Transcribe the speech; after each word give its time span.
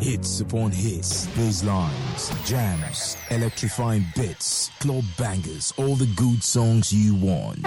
Hits 0.00 0.40
upon 0.40 0.70
hits, 0.70 1.26
bass 1.28 1.64
lines, 1.64 2.30
jams, 2.44 3.16
electrifying 3.30 4.04
bits, 4.14 4.70
club 4.78 5.04
bangers, 5.18 5.72
all 5.78 5.94
the 5.96 6.06
good 6.16 6.42
songs 6.42 6.92
you 6.92 7.14
want. 7.14 7.62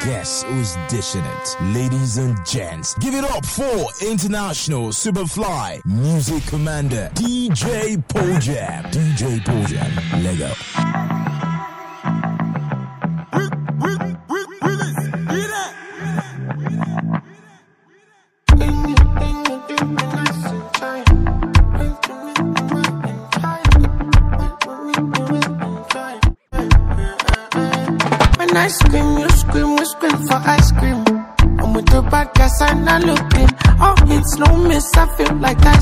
Guess 0.00 0.42
who's 0.44 0.76
dishing 0.88 1.24
it? 1.24 1.56
Ladies 1.74 2.16
and 2.16 2.36
gents, 2.46 2.94
give 2.94 3.14
it 3.14 3.24
up 3.24 3.44
for 3.44 3.86
International 4.04 4.88
Superfly 4.88 5.84
Music 5.84 6.44
Commander 6.46 7.10
DJ 7.14 7.96
Pojam. 8.08 8.82
DJ 8.90 9.38
Pojam, 9.40 10.22
Lego. 10.24 11.13
I 35.04 35.06
feel 35.18 35.34
like 35.34 35.60
I 35.66 35.78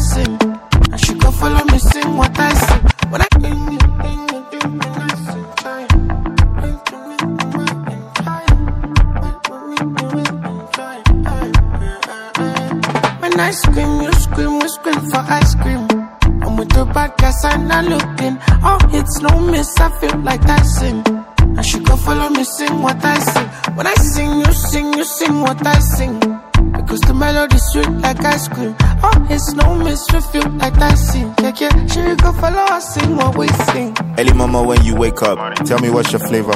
Early 34.23 34.35
mama 34.35 34.63
when 34.63 34.85
you 34.85 34.95
wake 34.95 35.21
up, 35.23 35.57
tell 35.67 35.81
me 35.81 35.91
what's 35.91 36.13
your 36.13 36.21
flavor. 36.21 36.53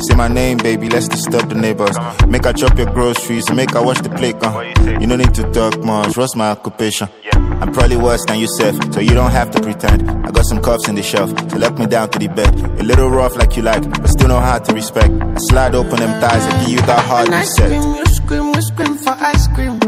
Say 0.00 0.14
my 0.14 0.28
name, 0.28 0.58
baby, 0.58 0.90
let's 0.90 1.08
disturb 1.08 1.48
the 1.48 1.54
neighbors. 1.54 1.96
Make 2.28 2.44
I 2.44 2.52
chop 2.52 2.76
your 2.76 2.92
groceries, 2.92 3.50
make 3.52 3.74
I 3.74 3.80
wash 3.80 4.02
the 4.02 4.10
plate. 4.10 4.36
Uh. 4.42 4.60
You 5.00 5.06
no 5.06 5.16
need 5.16 5.32
to 5.32 5.50
talk 5.50 5.82
much, 5.82 6.18
what's 6.18 6.36
my 6.36 6.50
occupation? 6.50 7.08
I'm 7.32 7.72
probably 7.72 7.96
worse 7.96 8.22
than 8.26 8.38
yourself, 8.38 8.76
so 8.92 9.00
you 9.00 9.14
don't 9.14 9.30
have 9.30 9.50
to 9.52 9.62
pretend. 9.62 10.10
I 10.26 10.30
got 10.30 10.44
some 10.44 10.60
cuffs 10.60 10.88
in 10.88 10.94
the 10.94 11.02
shelf, 11.02 11.30
so 11.50 11.56
lock 11.56 11.78
me 11.78 11.86
down 11.86 12.10
to 12.10 12.18
the 12.18 12.28
bed. 12.28 12.54
A 12.78 12.82
little 12.82 13.08
rough 13.08 13.34
like 13.34 13.56
you 13.56 13.62
like, 13.62 13.82
but 13.82 14.08
still 14.08 14.28
know 14.28 14.40
how 14.40 14.58
to 14.58 14.74
respect. 14.74 15.08
I 15.10 15.36
slide 15.48 15.74
open 15.74 16.00
them 16.00 16.20
thighs 16.20 16.44
and 16.44 16.66
give 16.66 16.80
you 16.80 16.82
that 16.84 17.02
hard 17.06 17.28
When 17.28 17.34
I 17.38 17.40
reset. 17.40 17.70
scream, 17.80 17.94
you 17.94 18.04
scream, 18.04 18.52
we 18.52 18.60
scream 18.60 18.94
for 18.98 19.16
ice 19.24 19.46
cream. 19.54 19.80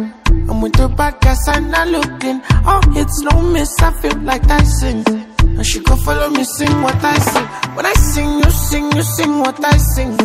I'm 0.49 0.63
with 0.63 0.73
the 0.73 0.89
bad 0.89 1.21
guys, 1.21 1.47
I'm 1.47 1.71
not 1.71 1.89
looking. 1.89 2.41
Oh, 2.65 2.81
it's 2.97 3.21
no 3.21 3.43
miss, 3.53 3.71
I 3.81 3.93
feel 4.01 4.17
like 4.21 4.49
I 4.49 4.63
sing. 5.55 5.63
she 5.63 5.81
go 5.81 5.97
follow 5.97 6.31
me, 6.31 6.45
sing 6.45 6.83
what 6.83 7.03
I 7.03 7.19
sing. 7.19 7.47
When 7.77 7.87
I 7.87 7.93
sing, 7.95 8.39
you 8.39 8.51
sing, 8.51 8.93
you 8.97 9.03
sing 9.03 9.39
what 9.39 9.65
I 9.65 9.77
sing. 9.77 10.17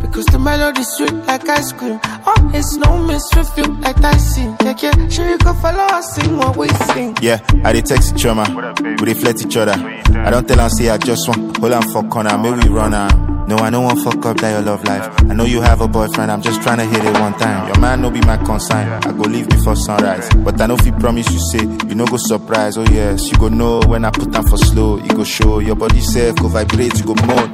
Because 0.00 0.26
the 0.26 0.38
melody 0.38 0.82
sweet 0.82 1.12
like 1.26 1.48
ice 1.48 1.72
cream. 1.72 2.00
Oh, 2.04 2.50
it's 2.54 2.76
no 2.76 2.98
mystery, 3.04 3.42
we 3.42 3.62
feel 3.62 3.72
like 3.80 4.02
I 4.02 4.16
sing. 4.16 4.56
Yeah, 4.62 4.74
yeah, 4.80 5.08
should 5.08 5.40
go 5.44 5.52
follow 5.54 5.84
us, 5.84 6.14
sing 6.14 6.36
what 6.36 6.56
we 6.56 6.68
sing. 6.68 7.16
Yeah, 7.20 7.40
I 7.64 7.72
dey 7.72 7.82
text 7.82 8.14
each 8.14 8.26
other, 8.26 8.44
we 8.82 8.96
dey 9.06 9.14
flirt 9.14 9.40
each 9.44 9.56
other. 9.56 9.72
I 9.72 10.30
don't 10.30 10.46
tell 10.48 10.58
her 10.58 10.68
say 10.68 10.88
I 10.88 10.98
just 10.98 11.28
want 11.28 11.56
hold 11.58 11.72
on 11.72 11.82
for 11.92 12.02
corner, 12.08 12.36
maybe 12.38 12.68
run 12.68 12.92
her. 12.92 13.39
No, 13.50 13.56
I 13.56 13.68
don't 13.68 13.82
want 13.82 13.98
fuck 14.04 14.24
up 14.26 14.36
that 14.36 14.52
your 14.52 14.62
love 14.62 14.84
life. 14.84 15.10
I 15.22 15.34
know 15.34 15.44
you 15.44 15.60
have 15.60 15.80
a 15.80 15.88
boyfriend, 15.88 16.30
I'm 16.30 16.40
just 16.40 16.62
trying 16.62 16.78
to 16.78 16.84
hit 16.84 17.04
it 17.04 17.20
one 17.20 17.32
time. 17.32 17.66
Your 17.66 17.80
man 17.80 18.00
no 18.00 18.08
be 18.08 18.20
my 18.20 18.36
concern, 18.36 18.86
I 19.02 19.10
go 19.10 19.22
leave 19.22 19.48
before 19.48 19.74
sunrise. 19.74 20.28
But 20.36 20.60
I 20.60 20.66
know 20.66 20.76
if 20.76 20.86
you 20.86 20.92
promise 20.92 21.28
you 21.32 21.40
say 21.50 21.64
you 21.88 21.96
no 21.96 22.06
go 22.06 22.16
surprise. 22.16 22.78
Oh 22.78 22.84
yes, 22.84 23.28
you 23.28 23.36
go 23.38 23.48
know 23.48 23.80
when 23.88 24.04
I 24.04 24.10
put 24.12 24.30
down 24.30 24.46
for 24.46 24.56
slow, 24.56 24.98
you 24.98 25.08
go 25.08 25.24
show 25.24 25.58
your 25.58 25.74
body 25.74 26.00
self 26.00 26.36
go 26.36 26.46
vibrate, 26.46 26.96
you 27.00 27.06
go 27.06 27.14
mode. 27.26 27.50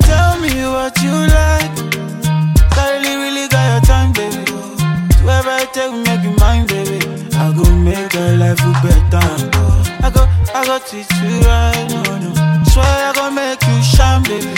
Tell 0.00 0.40
me 0.40 0.54
what 0.74 0.94
you 1.02 1.14
like. 1.38 1.70
Really 3.04 3.46
got 3.46 3.64
your 3.70 3.80
time, 3.86 4.12
baby. 4.12 4.42
Ever 5.22 5.66
take 5.72 5.94
make 6.04 6.24
you 6.24 6.34
mine, 6.36 6.66
baby. 6.66 6.98
I 7.36 7.52
go 7.56 7.64
make 7.76 8.12
your 8.12 8.36
life 8.38 8.58
better. 8.82 9.51
I 10.62 10.66
go, 10.66 10.78
treat 10.78 11.10
you 11.22 11.40
right, 11.42 11.88
no, 11.90 12.02
no. 12.22 12.30
Swear 12.70 12.86
I 12.86 13.12
go 13.14 13.30
make 13.30 13.62
you 13.66 13.82
shine, 13.82 14.22
baby. 14.22 14.54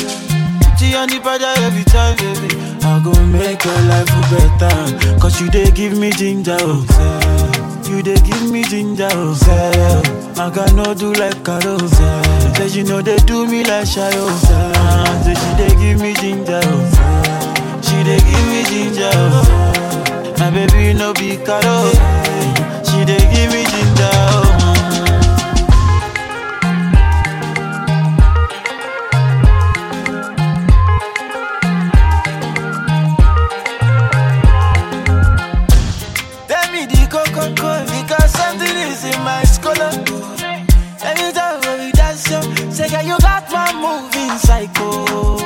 Put 0.61 0.95
on 1.01 1.09
the 1.09 1.19
body 1.25 1.45
every 1.65 1.85
time, 1.85 2.17
baby. 2.21 2.53
I 2.85 3.01
go 3.03 3.13
make 3.33 3.65
your 3.65 3.81
life 3.89 4.13
better. 4.29 5.19
Cause 5.19 5.41
you 5.41 5.49
they 5.51 5.71
give 5.71 5.97
me 5.99 6.11
ginger, 6.11 6.57
oh. 6.61 6.85
You 7.89 8.03
they 8.03 8.17
give 8.21 8.51
me 8.51 8.63
ginger, 8.65 9.09
oh. 9.13 10.03
I 10.37 10.51
got 10.51 10.75
no 10.75 10.93
do 10.95 11.13
like 11.15 11.43
Carol, 11.45 11.79
say. 11.89 12.69
You 12.69 12.85
know 12.85 13.01
they 13.01 13.17
do 13.25 13.47
me 13.47 13.65
like 13.65 13.87
Shayo, 13.87 14.29
say. 14.45 14.73
Say 15.25 15.35
she 15.35 15.51
they 15.57 15.75
give 15.81 16.01
me 16.01 16.13
ginger, 16.15 16.61
oh. 16.63 17.81
She 17.83 17.97
they 18.05 18.19
give 18.19 18.47
me 18.53 18.63
ginger, 18.69 19.11
oh. 19.15 20.35
My 20.39 20.51
baby 20.51 20.93
no 20.93 21.13
be 21.15 21.37
Carol, 21.39 21.91
she 22.85 23.05
they 23.09 23.19
give 23.33 23.51
me 23.53 23.65
ginger, 23.65 23.74
psycho. 44.75 45.37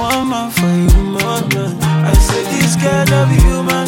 One 0.00 0.28
man 0.30 0.50
for 0.50 0.66
you, 0.66 1.02
man. 1.04 1.78
I 2.04 2.12
say 2.14 2.42
this 2.44 2.76
girl 2.76 3.04
love 3.10 3.32
you, 3.32 3.62
man. 3.62 3.86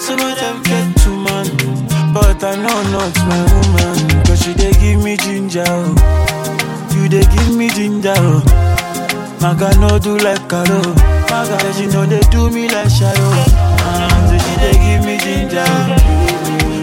Some 0.00 0.20
of 0.20 0.38
them 0.38 0.62
get 0.62 0.96
too 1.02 1.16
man, 1.16 1.46
but 2.12 2.42
I 2.42 2.56
know 2.56 2.82
not 2.90 3.14
my 3.28 3.42
woman. 3.52 4.24
Cause 4.24 4.42
she 4.42 4.52
they 4.52 4.72
give 4.72 5.02
me 5.02 5.16
ginger, 5.16 5.64
oh. 5.66 5.94
you 6.94 7.08
they 7.08 7.22
give 7.22 7.56
me 7.56 7.68
ginger. 7.70 8.14
Oh. 8.16 8.42
Maga 9.40 9.76
no 9.78 9.98
do 9.98 10.16
like 10.18 10.48
Karo. 10.48 10.80
Maga, 11.30 11.72
she 11.74 11.86
know 11.86 12.06
they 12.06 12.20
do 12.30 12.50
me 12.50 12.68
like 12.68 12.88
Shayo. 12.88 13.30
Ah, 13.80 14.08
so 14.28 14.36
she 14.38 14.54
they 14.60 14.76
give 14.84 15.04
me 15.04 15.18
ginger. 15.18 15.66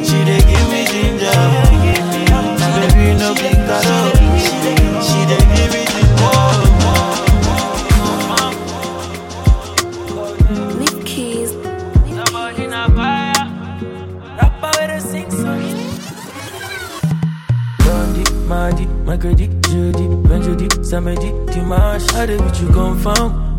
She 0.05 0.17
they 0.23 0.39
give 0.47 0.67
me 0.71 0.85
ginger. 0.87 1.39
Baby 2.75 3.17
no 3.19 3.33
be 3.35 3.49
Karo. 3.67 3.97
She 5.01 5.19
they 5.25 5.43
give 5.55 5.73
me 5.73 5.85
ginger. 5.85 6.72
Mardi, 18.47 18.85
Mercredi, 19.05 19.47
Jeudi, 19.61 20.07
Vendredi, 20.27 20.67
Samedi, 20.83 21.31
Dimanche. 21.53 22.11
How 22.11 22.25
with 22.25 22.61
you 22.61 22.67
confirm? 22.67 23.53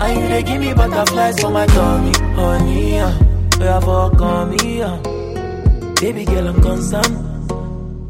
And 0.00 0.20
you 0.20 0.28
they 0.28 0.42
give 0.42 0.60
me 0.60 0.74
butterflies 0.74 1.40
for 1.40 1.50
my 1.50 1.66
tummy, 1.66 2.12
honey. 2.34 2.98
Uh, 2.98 3.12
where 3.58 3.74
I 3.74 3.80
fuck 3.80 4.20
on 4.20 4.50
me, 4.50 4.82
uh. 4.82 4.96
Baby 6.00 6.24
girl, 6.24 6.48
I'm 6.48 6.60
concerned. 6.60 7.32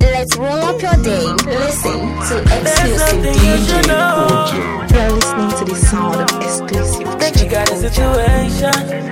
Let's 0.00 0.36
roll 0.36 0.48
up 0.48 0.80
your 0.80 0.96
day. 1.02 1.26
Listen 1.46 1.98
to 2.28 2.36
exclusive 2.42 3.24
you 3.24 3.32
DJ 3.32 3.86
know. 3.88 4.86
You're 4.92 5.10
listening 5.10 5.50
to 5.58 5.64
the 5.64 5.76
sound 5.76 6.16
of 6.16 6.42
exclusive 6.42 7.00
You 7.00 7.16
DJ 7.16 7.50
got 7.50 7.70
a 7.70 7.76
situation. 7.76 9.11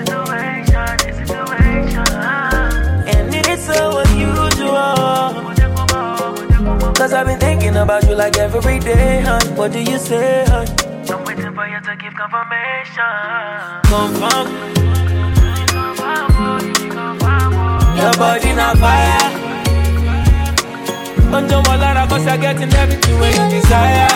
Cause 7.01 7.15
I've 7.15 7.27
been 7.27 7.41
thinking 7.41 7.77
about 7.79 8.07
you 8.07 8.15
like 8.15 8.37
every 8.37 8.79
day, 8.79 9.23
hon. 9.23 9.41
What 9.57 9.73
do 9.73 9.81
you 9.81 9.97
say, 9.97 10.45
hon? 10.47 10.67
I'm 11.09 11.25
waiting 11.25 11.55
for 11.55 11.67
you 11.67 11.81
to 11.81 11.97
give 11.97 12.13
confirmation. 12.13 13.01
Confirm. 13.89 14.47
Your 17.97 18.13
body 18.21 18.53
not 18.53 18.77
fire. 18.77 19.33
Don't 21.31 21.49
jump 21.49 21.69
all 21.71 21.81
out 21.81 22.09
cause 22.11 22.27
you're 22.27 22.37
getting 22.37 22.75
everything 22.75 23.19
when 23.19 23.33
you 23.33 23.61
desire. 23.61 24.09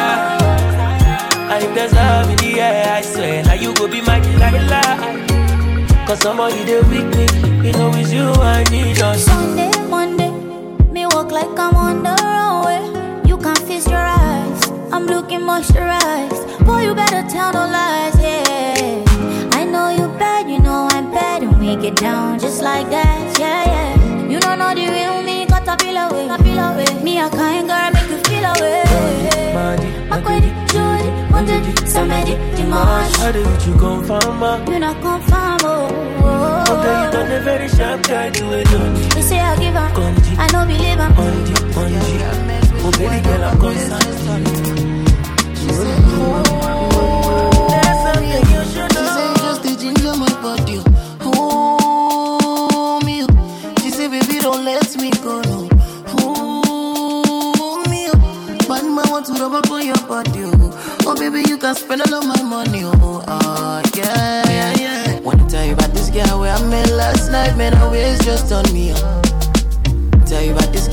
And 1.48 1.64
if 1.64 1.74
there's 1.74 1.94
love 1.94 2.28
in 2.28 2.36
the 2.36 2.60
air, 2.60 2.96
I 2.96 3.00
swear, 3.00 3.44
now 3.44 3.54
you 3.54 3.74
go 3.76 3.88
be 3.88 4.02
my 4.02 4.20
delilah. 4.20 6.06
Cause 6.06 6.20
somebody 6.20 6.62
they 6.64 6.80
with 6.80 7.16
me, 7.16 7.66
you 7.66 7.72
know 7.72 7.90
it's 7.94 8.12
you 8.12 8.28
I 8.28 8.62
need 8.64 9.00
us. 9.00 9.24
Sunday, 9.24 9.70
Monday, 9.88 10.28
me 10.28 10.33
walk 11.24 11.32
like 11.32 11.58
I'm 11.58 11.76
on 11.76 12.02
the 12.02 12.14
runway. 12.22 13.28
You 13.28 13.36
can 13.38 13.56
feast 13.66 13.88
your 13.88 13.98
eyes, 13.98 14.70
I'm 14.92 15.06
looking 15.06 15.40
moisturized. 15.40 16.42
Boy, 16.66 16.82
you 16.86 16.94
better 16.94 17.22
tell 17.28 17.52
no 17.52 17.64
lies, 17.66 18.16
yeah. 18.20 19.04
I 19.52 19.64
know 19.64 19.88
you 19.88 20.06
bad, 20.18 20.50
you 20.50 20.58
know 20.58 20.88
I'm 20.90 21.10
bad, 21.10 21.42
and 21.42 21.58
we 21.58 21.76
get 21.76 21.96
down 21.96 22.38
just 22.38 22.62
like 22.62 22.88
that, 22.90 23.38
yeah, 23.38 23.64
yeah. 23.74 24.28
You 24.28 24.40
don't 24.40 24.58
know 24.58 24.74
the 24.74 24.86
real 24.96 25.22
me, 25.22 25.46
got 25.46 25.68
a 25.68 25.74
feel 25.82 25.96
away, 25.96 26.28
a 26.28 26.36
feel 26.42 26.58
away. 26.58 27.02
Me 27.02 27.18
a 27.20 27.28
kind 27.30 27.68
girl, 27.68 27.90
make 27.92 28.10
you 28.10 28.18
feel 28.28 28.44
away. 28.44 28.84
Makwedi, 30.10 30.50
Jody, 30.72 31.08
Monday, 31.32 31.60
Somebody, 31.86 32.34
Dimash. 32.56 33.16
How 33.16 33.32
did 33.32 33.62
you 33.66 33.74
confirm, 33.76 34.38
ma? 34.38 34.52
You 34.70 34.78
not 34.78 35.00
confirm, 35.00 35.58
oh. 35.62 35.88
oh. 36.22 36.72
Okay, 36.72 36.94
you 37.04 37.10
done 37.12 37.32
a 37.32 37.40
very 37.40 37.68
sharp 37.68 38.02
guy 38.02 38.30
to 38.30 38.44
a 38.58 38.64
done. 38.64 38.96
You 39.16 39.22
say 39.22 39.40
I 39.40 39.56
give 39.56 39.73
her, 40.70 40.72
Conji. 40.72 40.72
I 40.72 40.72
know 40.72 40.72
believe 40.72 40.98
her. 40.98 41.04
On 41.04 41.28
the, 41.36 41.54
on 41.78 42.46
the. 42.48 42.64
Oh, 42.86 42.90
baby 42.92 43.20
girl, 43.24 43.44
I'm 43.44 43.58
concerned. 43.58 44.06
There's 46.64 48.00
something 48.04 48.28
you 48.28 48.62
should 48.72 48.92
She 48.92 48.98
say 48.98 49.28
know. 49.28 49.34
just 49.36 49.60
the 49.62 49.70
ginger 49.80 50.14
my 50.16 50.28
body. 50.42 50.78
Oh, 51.22 53.00
me. 53.04 53.16
She 53.82 53.90
say 53.90 54.08
baby 54.08 54.38
don't 54.40 54.64
let 54.64 54.96
me 55.00 55.10
go 55.22 55.40
no. 55.42 55.68
Oh, 56.18 57.84
me. 57.88 58.08
Bad 58.68 58.84
man 58.84 59.08
want 59.10 59.26
to 59.26 59.32
rub 59.34 59.52
up 59.54 59.70
on 59.70 59.86
your 59.86 59.96
body. 60.06 60.44
Oh, 60.44 61.02
oh 61.06 61.14
baby 61.16 61.48
you 61.48 61.56
can 61.58 61.74
spend 61.74 62.02
all 62.02 62.14
of 62.14 62.26
my 62.26 62.42
money. 62.42 62.82
Oh, 62.84 63.24
ah 63.26 63.82
yeah, 63.96 64.42
yeah, 64.50 64.74
yeah. 64.78 65.20
Wanna 65.20 65.48
tell 65.48 65.64
you 65.64 65.72
about 65.72 65.92
this 65.92 66.10
girl 66.10 66.40
where 66.40 66.54
I 66.54 66.62
met 66.68 66.90
last 66.90 67.30
night, 67.30 67.56
man. 67.56 67.72
Her 67.72 67.90
waist 67.90 68.22
just 68.24 68.52
on 68.52 68.64
me. 68.74 68.92
Oh. 68.94 69.23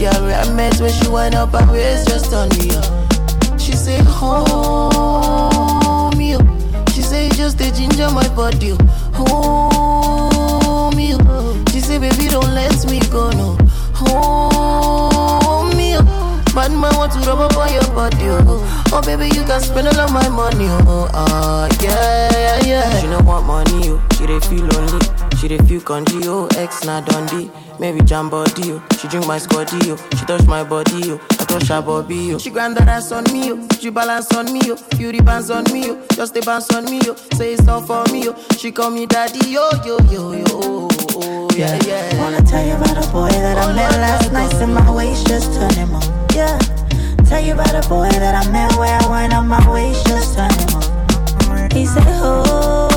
Girl 0.02 0.34
I 0.34 0.52
met 0.54 0.80
when 0.82 0.92
she 0.92 1.08
went 1.10 1.36
up 1.36 1.52
her 1.52 1.72
waist 1.72 2.08
just 2.08 2.34
on 2.34 2.50
me. 2.50 2.70
Oh. 2.72 3.08
She 3.60 3.74
say, 3.74 4.00
hold 4.04 6.18
me 6.18 6.34
up. 6.34 6.46
She 6.90 7.02
say, 7.04 7.30
just 7.30 7.58
the 7.60 7.70
ginger 7.72 8.10
my 8.10 8.28
body. 8.36 8.76
Hold 9.14 10.96
me 10.96 11.14
up. 11.14 11.70
She 11.70 11.80
say, 11.80 12.00
baby, 12.00 12.28
don't 12.30 12.52
let 12.56 12.84
me 12.90 13.00
go, 13.12 13.30
no. 13.32 13.56
Hold 13.94 15.76
me 15.78 15.94
up. 15.94 16.06
Bad 16.56 16.72
man 16.72 16.96
want 16.98 17.12
to 17.14 17.20
rub 17.20 17.40
up 17.40 17.56
on 17.58 17.72
your 17.72 17.84
body, 17.94 18.18
oh. 18.28 18.88
Oh, 18.94 19.02
baby, 19.06 19.28
you 19.28 19.44
can 19.46 19.62
spend 19.62 19.88
all 19.88 20.00
of 20.00 20.12
my 20.12 20.28
money, 20.30 20.66
oh. 20.68 21.08
Ah, 21.14 21.70
yeah, 21.82 22.30
yeah, 22.34 22.66
yeah. 22.66 23.00
She 23.00 23.08
don't 23.08 23.26
want 23.26 23.46
money, 23.46 23.90
oh. 23.90 24.02
She 24.18 24.26
dey 24.26 24.40
feel 24.40 24.66
lonely. 24.66 25.00
She 25.42 25.48
dey 25.48 25.58
feel 25.66 25.82
country, 25.82 26.22
oh. 26.26 26.48
Ex 26.56 26.84
na 26.86 27.02
Dundee. 27.02 27.50
Maybe 27.80 28.02
jam 28.02 28.30
body, 28.30 28.74
oh. 28.74 28.84
She 29.00 29.08
drink 29.08 29.26
my 29.26 29.40
scotty, 29.40 29.78
oh. 29.92 29.98
She 30.18 30.24
touch 30.26 30.46
my 30.46 30.64
body, 30.64 31.02
oh. 31.12 31.20
I 31.32 31.46
touch 31.46 31.68
her 31.70 31.82
body, 31.82 32.36
oh. 32.36 32.38
She 32.38 32.52
grind 32.52 32.78
that 32.78 32.88
ass 32.88 33.12
on 33.12 33.24
me, 33.34 33.52
oh. 33.52 33.68
She 33.80 33.90
balance 33.90 34.32
on 34.36 34.54
me, 34.54 34.62
oh. 34.66 34.78
Beauty 34.98 35.20
bands 35.20 35.50
on 35.50 35.64
me, 35.74 35.90
oh. 35.90 36.06
Just 36.14 36.38
a 36.38 36.42
bounce 36.42 36.70
on 36.76 36.86
me, 36.86 37.00
oh. 37.06 37.16
Say 37.34 37.54
it's 37.54 37.68
all 37.68 37.82
for 37.82 38.04
me, 38.14 38.30
oh. 38.30 38.36
She 38.60 38.72
call 38.72 38.92
me 38.92 39.08
daddy, 39.08 39.50
yo, 39.50 39.68
yo, 39.84 39.98
yo, 40.12 40.32
yo. 40.34 40.44
Oh, 40.52 40.88
oh, 41.16 41.50
yeah, 41.58 41.80
yeah. 41.88 42.22
Wanna 42.22 42.44
tell 42.44 42.64
you 42.64 42.76
about 42.76 43.04
a 43.04 43.12
boy 43.12 43.30
that 43.30 43.58
I 43.58 43.72
Oh, 43.72 43.74
met 43.74 43.92
last 43.94 44.32
night, 44.32 44.52
go. 44.52 44.60
and 44.60 44.76
my 44.76 44.92
waist 44.96 45.26
just 45.26 45.52
turned 45.54 45.74
him 45.74 45.96
on. 45.96 46.04
Yeah. 46.36 46.60
Tell 47.26 47.44
you 47.44 47.54
about 47.54 47.74
a 47.84 47.90
boy 47.90 48.10
that 48.10 48.46
I 48.46 48.52
met 48.52 48.76
where 48.78 48.96
I 49.02 49.10
went 49.10 49.34
on 49.34 49.48
my 49.48 49.74
waist 49.74 50.06
just 50.06 50.36
turned 50.38 50.54
him 50.54 50.76
on. 50.76 51.72
He 51.72 51.88
said, 51.88 52.04
Hold 52.04 52.46
me 52.46 52.52
up. 52.54 52.91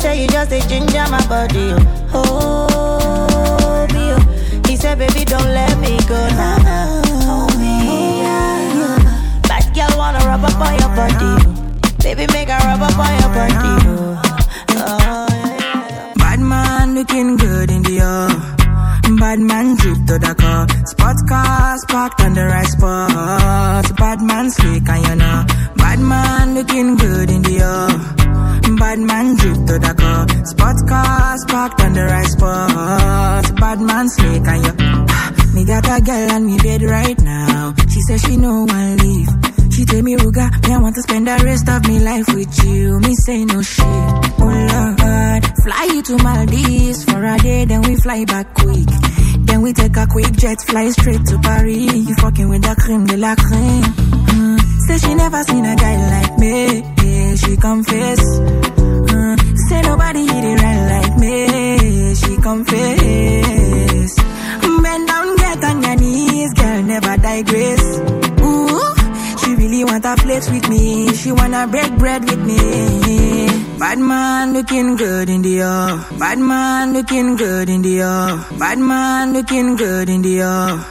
Said, 0.00 0.16
You 0.18 0.26
just 0.28 0.50
a 0.52 0.60
ginger 0.68 1.04
my 1.10 1.20
body. 1.28 1.74
Oh. 2.14 3.86
Me. 3.92 4.12
Oh. 4.12 4.62
He 4.66 4.76
said, 4.76 4.98
Baby, 4.98 5.24
don't 5.24 5.44
let 5.44 5.78
me 5.78 5.98
go 6.08 6.16
now. 6.40 7.02
Hold 7.28 7.58
me. 7.58 7.74
Yeah, 8.24 8.74
yeah. 8.80 9.40
Bad 9.48 9.74
girl 9.74 9.98
wanna 9.98 10.18
rub 10.20 10.44
up 10.44 10.60
on 10.60 10.72
your 10.80 10.88
body. 10.96 11.16
oh. 11.20 11.96
Baby, 12.02 12.26
make 12.32 12.48
her 12.48 12.58
rub 12.66 12.80
up 12.80 12.98
on 12.98 13.12
your 13.20 13.30
body. 13.36 13.74
Oh. 13.88 14.22
Oh. 14.72 15.26
Bad 16.16 16.40
man 16.40 16.94
looking 16.94 17.36
good 17.36 17.70
in 17.70 17.82
the 17.82 18.00
air. 18.00 18.28
Bad 19.18 19.38
man 19.40 19.76
drip 19.76 19.98
to 20.06 20.18
the 20.18 20.34
car. 20.34 20.66
Sports 20.86 21.22
cars 21.28 21.84
parked 21.88 22.20
on 22.22 22.32
the 22.32 22.46
right 22.46 22.66
spot. 22.66 23.96
Bad 23.98 24.22
man 24.22 24.50
slick 24.50 24.88
and 24.88 25.06
you 25.06 25.14
know. 25.16 25.44
Bad 25.76 25.98
man 25.98 26.54
looking 26.54 26.96
good 26.96 27.30
in 27.30 27.42
the 27.42 27.58
air. 27.60 28.19
Bad 28.80 28.98
man 28.98 29.36
drip 29.36 29.56
to 29.66 29.78
the 29.78 29.94
car. 29.94 30.26
Sports 30.46 30.82
cars 30.88 31.44
parked 31.48 31.82
on 31.82 31.92
the 31.92 32.02
right 32.02 32.26
spot. 32.26 33.54
Bad 33.60 33.80
man 33.82 34.08
slick 34.08 34.46
and 34.48 34.64
you. 34.64 34.72
Me 35.54 35.66
got 35.66 35.84
a 35.84 36.00
girl 36.00 36.30
on 36.32 36.46
me 36.46 36.56
bed 36.56 36.82
right 36.84 37.20
now. 37.20 37.74
She 37.90 38.00
says 38.08 38.22
she 38.22 38.38
no 38.38 38.64
one 38.64 38.96
leave. 38.96 39.49
She 39.80 39.86
tell 39.86 40.02
me, 40.02 40.14
Ruger, 40.14 40.68
me 40.68 40.74
I 40.74 40.76
want 40.76 40.94
to 40.96 41.00
spend 41.00 41.26
the 41.26 41.40
rest 41.42 41.66
of 41.66 41.88
me 41.88 42.00
life 42.00 42.28
with 42.34 42.52
you. 42.66 43.00
Me 43.00 43.14
say 43.14 43.46
no 43.46 43.62
shit. 43.62 43.82
Oh 43.82 44.44
Lord, 44.44 45.42
fly 45.64 45.84
you 45.94 46.02
to 46.02 46.18
Maldives 46.22 47.04
for 47.06 47.24
a 47.24 47.38
day, 47.38 47.64
then 47.64 47.80
we 47.88 47.96
fly 47.96 48.26
back 48.26 48.52
quick. 48.52 48.90
Then 49.48 49.62
we 49.62 49.72
take 49.72 49.96
a 49.96 50.06
quick 50.06 50.32
jet, 50.32 50.60
fly 50.60 50.90
straight 50.90 51.24
to 51.24 51.38
Paris. 51.38 51.94
You 51.96 52.14
fucking 52.16 52.50
with 52.50 52.60
the 52.60 52.76
cream 52.78 53.06
de 53.06 53.16
la 53.16 53.34
creme. 53.36 53.82
Mm. 54.36 54.60
Say 54.84 54.98
she 54.98 55.14
never 55.14 55.42
seen 55.44 55.64
a 55.64 55.74
guy 55.74 55.96
like 56.12 56.38
me. 56.38 56.84
Yeah, 57.00 57.34
she 57.36 57.56
confess. 57.56 58.20
Mm. 58.20 59.56
Say 59.70 59.80
nobody 59.80 60.26
hit 60.26 60.44
it 60.44 60.60
right 60.60 60.84
like 60.92 61.16
me. 61.16 62.14
She 62.16 62.36
confess. 62.36 64.14
Bend 64.82 65.08
down, 65.08 65.36
get 65.36 65.64
on 65.64 65.82
your 65.82 65.96
knees, 65.96 66.52
girl, 66.52 66.82
never 66.82 67.16
digress. 67.16 68.19
She 69.80 69.84
want 69.84 70.02
to 70.02 70.14
flex 70.16 70.50
with 70.50 70.68
me. 70.68 71.08
She 71.14 71.32
wanna 71.32 71.66
break 71.66 71.90
bread 71.96 72.22
with 72.28 72.44
me. 72.44 73.48
Bad 73.78 73.98
man 73.98 74.52
looking 74.52 74.96
good 74.96 75.30
in 75.30 75.40
the 75.40 75.60
air. 75.60 76.18
Bad 76.18 76.38
man 76.38 76.92
looking 76.92 77.34
good 77.36 77.70
in 77.70 77.80
the 77.80 78.00
air. 78.00 78.58
Bad 78.58 78.78
man 78.78 79.32
looking 79.32 79.76
good 79.76 80.10
in 80.10 80.20
the 80.20 80.40
air. 80.42 80.84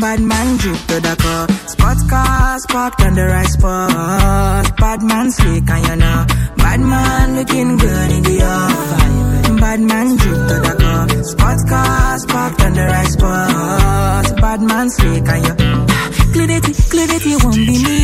Bad 0.00 0.20
man 0.20 0.56
drip 0.58 0.76
to 0.86 1.00
the 1.00 1.16
car. 1.18 1.48
Sports 1.66 2.08
cars 2.08 2.64
parked 2.66 3.02
on 3.02 3.14
the 3.16 3.24
right 3.24 3.48
spot. 3.48 4.76
Bad 4.76 5.02
man 5.02 5.32
slick 5.32 5.68
and 5.68 5.88
you 5.88 5.96
know. 5.96 6.26
Bad 6.58 6.78
man 6.78 7.34
looking 7.34 7.76
good 7.76 8.10
in 8.12 8.22
the 8.22 8.36
air. 8.40 9.58
Bad 9.58 9.80
man 9.80 10.16
drip 10.16 10.38
to 10.48 10.56
the 10.66 10.74
car. 10.78 11.24
Sports 11.24 11.64
cars 11.68 12.26
parked 12.26 12.62
on 12.62 12.72
the 12.74 12.84
right 12.84 13.08
spot. 13.08 14.40
Bad 14.40 14.62
man 14.62 14.90
slick 14.90 15.26
and 15.26 15.44
you. 15.44 16.21
Clarity, 16.32 16.72
clarity 16.90 17.32
won't 17.42 17.56
be 17.56 17.76
me. 17.84 17.98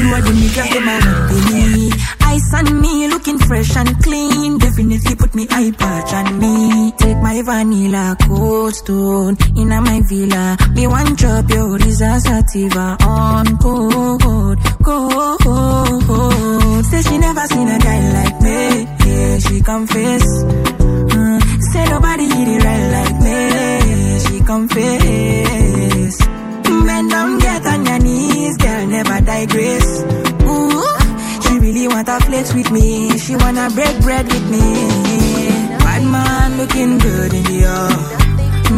You 0.00 0.08
are 0.14 0.22
the 0.26 0.32
niggas 0.34 0.68
that 0.74 0.82
my 0.88 0.96
me. 1.50 1.90
Ice 2.34 2.54
on 2.54 2.80
me, 2.80 3.06
looking 3.08 3.38
fresh 3.38 3.76
and 3.76 3.90
clean. 4.02 4.58
Definitely 4.58 5.14
put 5.14 5.34
me 5.34 5.46
eye 5.50 5.70
patch 5.78 6.12
on 6.14 6.38
me. 6.40 6.92
Take 6.98 7.18
my 7.18 7.40
vanilla 7.42 8.16
cold 8.26 8.74
stone 8.74 9.36
in 9.56 9.68
my 9.68 10.00
villa. 10.08 10.56
Me 10.74 10.86
one 10.86 11.14
drop 11.14 11.48
your 11.48 11.78
disaster 11.78 12.42
on 13.06 13.56
cold, 13.58 14.58
cold. 14.82 16.84
Say 16.86 17.02
she 17.02 17.18
never 17.18 17.46
seen 17.46 17.68
a 17.68 17.78
guy 17.78 18.00
like 18.18 18.40
me. 18.42 18.86
Yeah, 19.06 19.38
she 19.38 19.60
confess. 19.60 20.24
Mm, 21.14 21.40
say 21.72 21.84
nobody 21.88 22.24
hit 22.24 22.48
it 22.48 22.64
right 22.64 22.90
like 22.96 23.16
me. 23.22 23.38
She 24.26 24.40
confess. 24.44 26.33
Bend 26.64 27.10
down, 27.10 27.38
get 27.38 27.66
on 27.66 27.84
your 27.84 27.98
knees, 27.98 28.56
girl, 28.56 28.86
never 28.86 29.20
digress. 29.20 30.02
Ooh, 30.42 30.84
she 31.42 31.58
really 31.58 31.88
wanna 31.88 32.20
flex 32.20 32.54
with 32.54 32.70
me. 32.70 33.18
She 33.18 33.36
wanna 33.36 33.70
break 33.70 34.00
bread 34.00 34.26
with 34.26 34.50
me. 34.50 34.64
Bad 35.78 36.02
man 36.04 36.56
looking 36.58 36.98
good 36.98 37.32
in 37.32 37.44
the 37.44 37.64
air. 37.64 38.24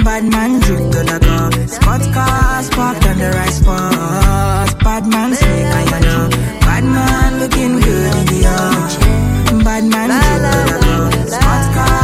Bad 0.04 0.24
man 0.24 0.60
drip 0.60 0.90
to 0.92 1.00
the 1.10 1.18
car. 1.26 1.50
Sports 1.66 2.06
cars 2.14 2.70
parked 2.70 3.06
on 3.06 3.18
the 3.18 3.30
right 3.30 3.54
spot. 3.60 4.78
Bad 4.84 5.06
man 5.06 5.34
slick, 5.34 5.48
I 5.48 5.82
you 5.84 6.00
know. 6.06 6.28
Bad 6.60 6.84
man 6.84 7.40
looking 7.40 7.80
good 7.80 8.14
in 8.20 8.26
the 8.32 8.40
air. 8.54 9.64
Bad 9.64 9.84
man 9.84 10.08
drip 10.10 10.46
to 10.46 10.72
the 10.72 10.78
car. 10.84 11.12
Sports 11.26 11.68
cars 11.74 11.95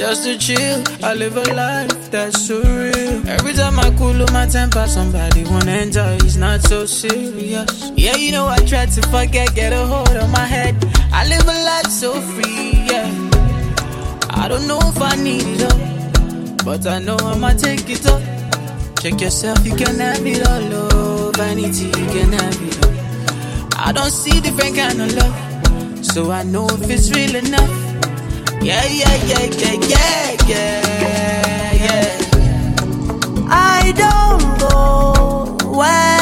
just 0.00 0.24
to 0.24 0.38
chill. 0.38 0.82
I 1.04 1.12
live 1.12 1.36
a 1.36 1.44
life 1.52 2.10
that's 2.10 2.48
surreal. 2.48 3.26
Every 3.26 3.52
time 3.52 3.78
I 3.78 3.90
cool 3.98 4.22
up 4.22 4.32
my 4.32 4.46
temper, 4.46 4.86
somebody 4.86 5.44
wanna 5.44 5.72
enjoy. 5.72 6.16
It's 6.24 6.36
not 6.36 6.62
so 6.62 6.86
serious. 6.86 7.92
Yeah, 7.96 8.16
you 8.16 8.32
know 8.32 8.46
I 8.46 8.56
try 8.64 8.86
to 8.86 9.02
forget, 9.08 9.54
get 9.54 9.74
a 9.74 9.84
hold 9.84 10.16
on 10.16 10.30
my 10.30 10.46
head. 10.46 10.74
I 11.12 11.28
live 11.28 11.46
a 11.46 11.58
life 11.70 11.90
so 11.90 12.18
free. 12.32 12.80
Yeah, 12.90 13.08
I 14.30 14.48
don't 14.48 14.66
know 14.66 14.80
if 14.80 15.02
I 15.02 15.16
need 15.16 15.44
it 15.44 15.62
all, 15.68 16.64
but 16.64 16.86
I 16.86 16.98
know 16.98 17.18
I'ma 17.20 17.50
take 17.50 17.90
it 17.90 18.06
up. 18.06 18.22
Check 19.02 19.20
yourself, 19.20 19.66
you 19.66 19.76
can 19.76 19.98
have 20.00 20.24
it 20.24 20.48
all. 20.48 20.64
Oh, 20.80 21.32
vanity, 21.36 21.88
you 22.00 22.06
can 22.16 22.32
have 22.32 22.62
it 22.68 22.76
all. 22.86 23.86
I 23.86 23.92
don't 23.92 24.10
see 24.10 24.40
different 24.40 24.76
kind 24.76 24.98
of 25.02 25.12
love, 25.12 26.04
so 26.06 26.30
I 26.30 26.42
know 26.42 26.66
if 26.68 26.88
it's 26.88 27.10
real 27.10 27.36
enough. 27.36 27.79
Yeah, 28.62 28.84
yeah, 28.84 29.14
yeah, 29.24 29.44
yeah, 29.44 29.76
yeah, 29.88 30.36
yeah, 30.46 31.72
yeah. 31.84 32.08
I 33.48 33.92
don't 33.96 34.58
go 34.60 34.74
where 35.78 36.19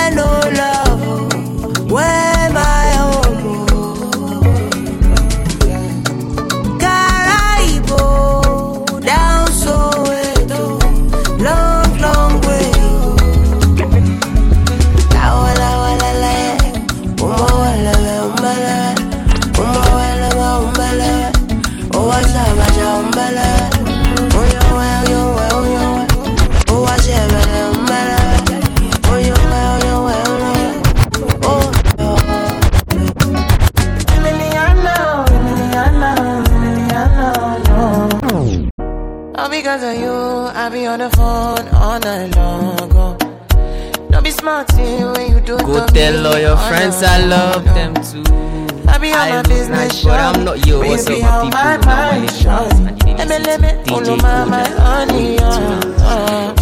your 47.01 47.11
I 47.11 47.19
love 47.27 47.65
them 47.65 47.95
too. 47.95 48.25
I 48.89 48.99
be 48.99 49.13
on 49.13 49.19
I 49.19 49.31
my 49.31 49.43
business, 49.43 50.03
but 50.05 50.19
I'm 50.19 50.45
not 50.45 50.67
you. 50.67 50.81
Baby, 50.81 50.89
What's 50.91 51.07
up, 51.07 51.21
my 51.21 51.29
on 51.29 51.45
people? 51.47 51.61
my 51.61 51.77
mind, 51.87 52.13
when 52.13 52.27
they 52.27 52.33
shout, 52.41 52.73
Let 53.19 53.29
me, 53.29 53.39
let 53.47 53.61
me, 53.61 53.73
no, 53.73 54.01
DJ 54.01 54.23
mama, 54.23 54.65
honey. 54.81 55.37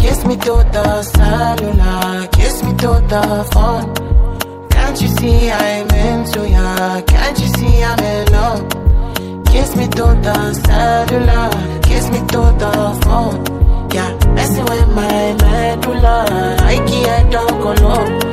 Kiss 0.01 0.25
me 0.25 0.35
to 0.37 0.53
the 0.71 1.03
cellular, 1.03 2.27
kiss 2.27 2.63
me 2.63 2.71
to 2.83 2.87
the 3.11 3.49
phone. 3.53 4.69
Can't 4.69 5.01
you 5.01 5.07
see 5.07 5.51
I'm 5.51 5.89
into 5.89 6.49
ya? 6.49 7.01
Can't 7.01 7.39
you 7.39 7.47
see 7.47 7.83
I'm 7.83 7.99
in 7.99 8.31
love? 8.31 9.45
Kiss 9.47 9.75
me 9.75 9.87
to 9.87 10.05
the 10.25 10.53
cellular, 10.65 11.81
kiss 11.81 12.09
me 12.09 12.19
to 12.19 12.41
the 12.61 12.99
phone. 13.03 13.89
Yeah, 13.93 14.11
messing 14.35 14.65
with 14.65 14.89
my 14.95 15.33
medulla. 15.41 16.57
I 16.59 16.75
can't 16.87 17.31
talk 17.31 17.79
alone. 17.79 18.26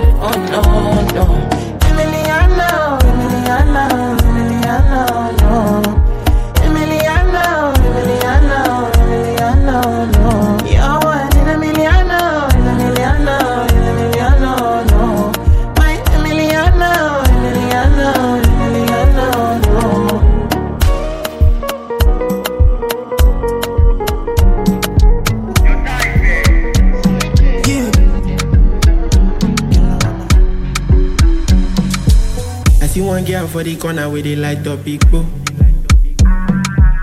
For 33.55 33.63
the 33.63 33.77
corner 33.77 34.11
where 34.11 34.21
they 34.21 34.35
light 34.35 34.67
up 34.67 34.83
big 34.85 34.99
bro. 35.11 35.25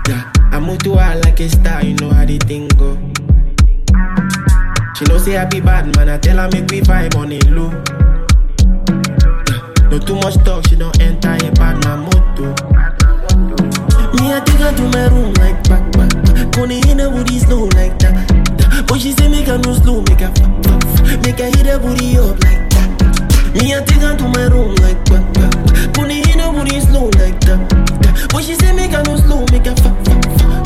Yeah, 0.06 0.30
I 0.52 0.60
move 0.60 0.80
to 0.80 0.96
her 0.96 1.18
like 1.20 1.40
a 1.40 1.48
star, 1.48 1.82
you 1.82 1.94
know 1.94 2.10
how 2.10 2.26
the 2.26 2.36
thing 2.40 2.68
go. 2.76 2.92
She 4.94 5.06
know 5.06 5.16
say 5.16 5.38
I 5.38 5.46
be 5.46 5.60
bad 5.60 5.96
man, 5.96 6.10
I 6.10 6.18
tell 6.18 6.36
her 6.36 6.50
make 6.52 6.70
we 6.70 6.82
vibe 6.82 7.16
on 7.16 7.32
it 7.32 7.48
low. 7.48 7.70
No 9.88 9.98
too 9.98 10.16
much 10.16 10.34
talk, 10.44 10.68
she 10.68 10.76
don't 10.76 10.92
enter 11.00 11.30
a 11.30 11.50
bad 11.52 11.82
man 11.86 12.00
motto. 12.04 12.52
Me 14.20 14.34
I 14.34 14.40
take 14.44 14.60
her 14.60 14.76
to 14.76 14.82
my 14.92 15.08
room 15.08 15.32
like 15.40 15.56
back 15.70 15.90
back. 15.96 16.52
Pony 16.52 16.82
in 16.90 16.98
her 16.98 17.08
booty 17.08 17.38
slow 17.38 17.64
like 17.72 17.98
that. 18.00 18.28
that. 18.28 18.84
But 18.86 19.00
she 19.00 19.12
say 19.12 19.28
make 19.30 19.46
her 19.46 19.56
no 19.56 19.72
slow, 19.72 20.02
make 20.02 20.20
her 20.20 20.28
fuck 20.36 20.52
fuck. 20.64 20.84
Make 21.24 21.38
her 21.38 21.48
hit 21.48 21.64
her 21.64 21.78
booty 21.78 22.18
up 22.18 22.36
like 22.44 22.68
that. 22.76 23.52
Me 23.54 23.74
I 23.74 23.80
take 23.80 24.02
her 24.04 24.14
to 24.18 24.28
my 24.28 24.48
room 24.52 24.74
like 24.84 25.02
back. 25.06 25.31
Booty 26.62 26.80
slow 26.80 27.06
like 27.18 27.40
that. 27.42 28.28
But 28.32 28.44
she 28.44 28.54
say 28.54 28.72
make 28.72 28.92
her 28.92 29.02
no 29.02 29.16
slow, 29.16 29.44
make 29.50 29.66
her 29.66 29.74
fuck 29.82 29.98
fuck 30.06 30.22
fuck. 30.38 30.62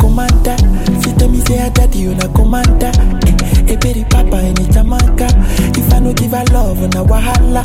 commander. 0.00 0.56
She 1.04 1.12
tell 1.18 1.28
me 1.28 1.40
say 1.40 1.58
her 1.58 1.70
daddy 1.70 1.98
you 1.98 2.14
na 2.14 2.32
commander. 2.32 2.90
Eh, 3.28 3.72
eh, 3.72 3.76
baby 3.76 4.04
papa 4.08 4.40
in 4.40 4.56
Jamaica. 4.72 5.28
If 5.76 5.92
I 5.92 5.98
no 6.00 6.12
give 6.14 6.30
her 6.32 6.44
love, 6.52 6.80
na 6.94 7.04
wahala. 7.04 7.62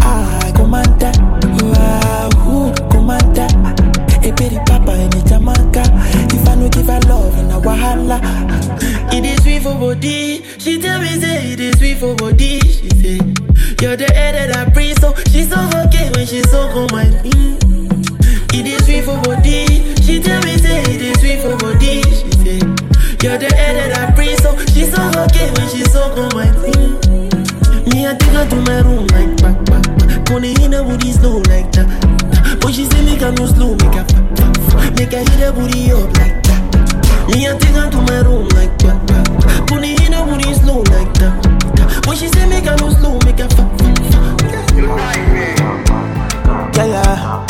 Ah, 0.00 0.52
commander. 0.56 1.12
Ah, 1.78 2.28
ooh, 2.48 2.72
commander. 2.90 3.46
Eh, 4.26 4.32
baby 4.34 4.58
papa 4.66 4.98
in 4.98 5.10
Jamaica. 5.30 5.82
If 6.34 6.48
I 6.48 6.54
no 6.56 6.68
give 6.68 6.86
her 6.86 7.00
love, 7.06 7.36
na 7.46 7.60
wahala. 7.60 8.18
It 9.14 9.24
is 9.24 9.42
sweet 9.44 9.62
for 9.62 9.74
body. 9.78 10.42
She 10.58 10.80
tell 10.82 11.00
me 11.00 11.20
say 11.20 11.52
it 11.52 11.60
is 11.60 11.78
sweet 11.78 11.98
for 11.98 12.14
body. 12.16 12.58
She 12.60 12.90
say 12.90 13.20
you're 13.80 13.96
the 13.96 14.08
air 14.16 14.32
that 14.32 14.56
I 14.56 14.70
breathe. 14.70 14.98
So 14.98 15.14
she's 15.30 15.48
so 15.48 15.58
okay 15.86 16.10
when 16.14 16.26
she's 16.26 16.48
so 16.50 16.60
on 16.72 16.88
my 16.92 17.06
feet. 17.22 17.62
It 18.54 18.66
is 18.66 18.84
sweet 18.84 19.04
for 19.04 19.20
body. 19.22 19.94
She 20.02 20.20
tell 20.22 20.40
me 20.42 20.56
say 20.56 20.80
it 20.82 21.02
is 21.02 21.18
sweet 21.20 21.40
for 21.40 21.56
body. 21.56 22.02
She 22.02 22.30
say 22.42 22.58
you're 23.22 23.38
the 23.38 23.50
air 23.56 23.74
that 23.74 23.92
I 23.96 24.14
breathe. 24.14 24.38
So 24.40 24.56
she's 24.72 24.92
so 24.94 25.02
okay 25.28 25.50
when 25.52 25.68
she's 25.68 25.92
so 25.92 26.02
on 26.14 26.30
my 26.34 26.48
feet. 26.62 27.92
Me 27.92 28.06
I 28.06 28.14
take 28.14 28.32
her 28.32 28.48
to 28.48 28.56
my 28.64 28.80
room 28.80 29.06
like 29.12 29.36
back 29.42 29.58
back. 29.66 30.26
Pony 30.26 30.54
in 30.62 30.72
her 30.72 30.82
booty 30.82 31.12
slow 31.12 31.38
like 31.48 31.70
that. 31.72 31.88
But 32.60 32.72
she 32.74 32.86
say 32.86 33.04
make 33.04 33.20
her 33.20 33.32
no 33.32 33.46
slow, 33.46 33.76
make 33.76 33.94
her. 33.94 34.06
Make 34.96 35.12
her 35.12 35.20
hit 35.20 35.40
her 35.44 35.52
booty 35.52 35.92
up 35.92 36.08
like 36.18 36.42
that. 36.48 36.62
Me 37.28 37.48
I 37.48 37.56
take 37.58 37.74
her 37.76 37.90
to 37.90 38.00
my 38.08 38.20
room 38.24 38.48
like 38.56 38.72
back 38.78 38.98
back. 39.06 39.68
Pony 39.68 39.96
in 40.04 40.12
her 40.12 40.24
booty 40.24 40.52
slow 40.54 40.82
like 40.90 41.12
that. 41.20 41.55
But 42.04 42.16
she 42.16 42.28
say 42.28 42.46
make 42.48 42.64
her 42.64 42.76
no 42.76 42.90
slow, 42.90 43.18
make 43.24 43.38
her 43.38 43.48
fuck 43.48 43.70
fuck 43.78 43.98
fuck. 44.12 45.46
Yeah, 46.76 46.86
yeah. 46.86 47.46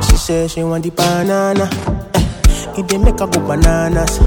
She 0.00 0.16
say 0.16 0.48
she 0.48 0.62
want 0.62 0.82
the 0.84 0.90
banana. 0.90 1.68
Eh, 2.14 2.78
it 2.80 2.88
dey 2.88 2.98
make 2.98 3.18
her 3.20 3.26
go 3.26 3.40
bananas. 3.46 4.18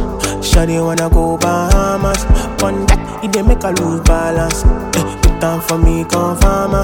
Shawty 0.42 0.80
wanna 0.84 1.10
go 1.10 1.38
Bahamas. 1.38 2.24
One 2.62 2.86
that 2.88 3.24
it 3.24 3.32
dey 3.34 3.42
make 3.42 3.62
her 3.64 3.74
lose 3.74 4.02
balance. 4.02 4.64
Eh, 4.96 5.04
put 5.22 5.40
down 5.42 5.62
for 5.62 5.78
me, 5.78 6.06
come 6.06 6.38
farmer. 6.40 6.84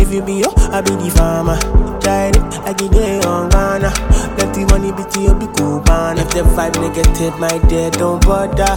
If 0.00 0.12
you 0.12 0.22
be 0.22 0.34
yo, 0.34 0.50
I 0.72 0.80
be 0.80 0.94
the 0.94 1.10
farmer. 1.10 1.58
Try 2.00 2.28
it 2.28 2.36
like 2.64 2.80
it 2.80 2.92
day 2.92 3.20
on 3.26 3.48
Ghana. 3.50 3.90
Let 4.38 4.54
the 4.54 4.64
money 4.70 4.92
be 4.92 5.02
to 5.10 5.20
you, 5.20 5.34
be 5.34 5.46
cool, 5.58 5.82
man. 5.86 6.18
If 6.18 6.30
the 6.30 6.42
vibe 6.42 6.78
negative, 6.80 7.38
my 7.38 7.58
dear, 7.68 7.90
don't 7.90 8.24
bother. 8.24 8.76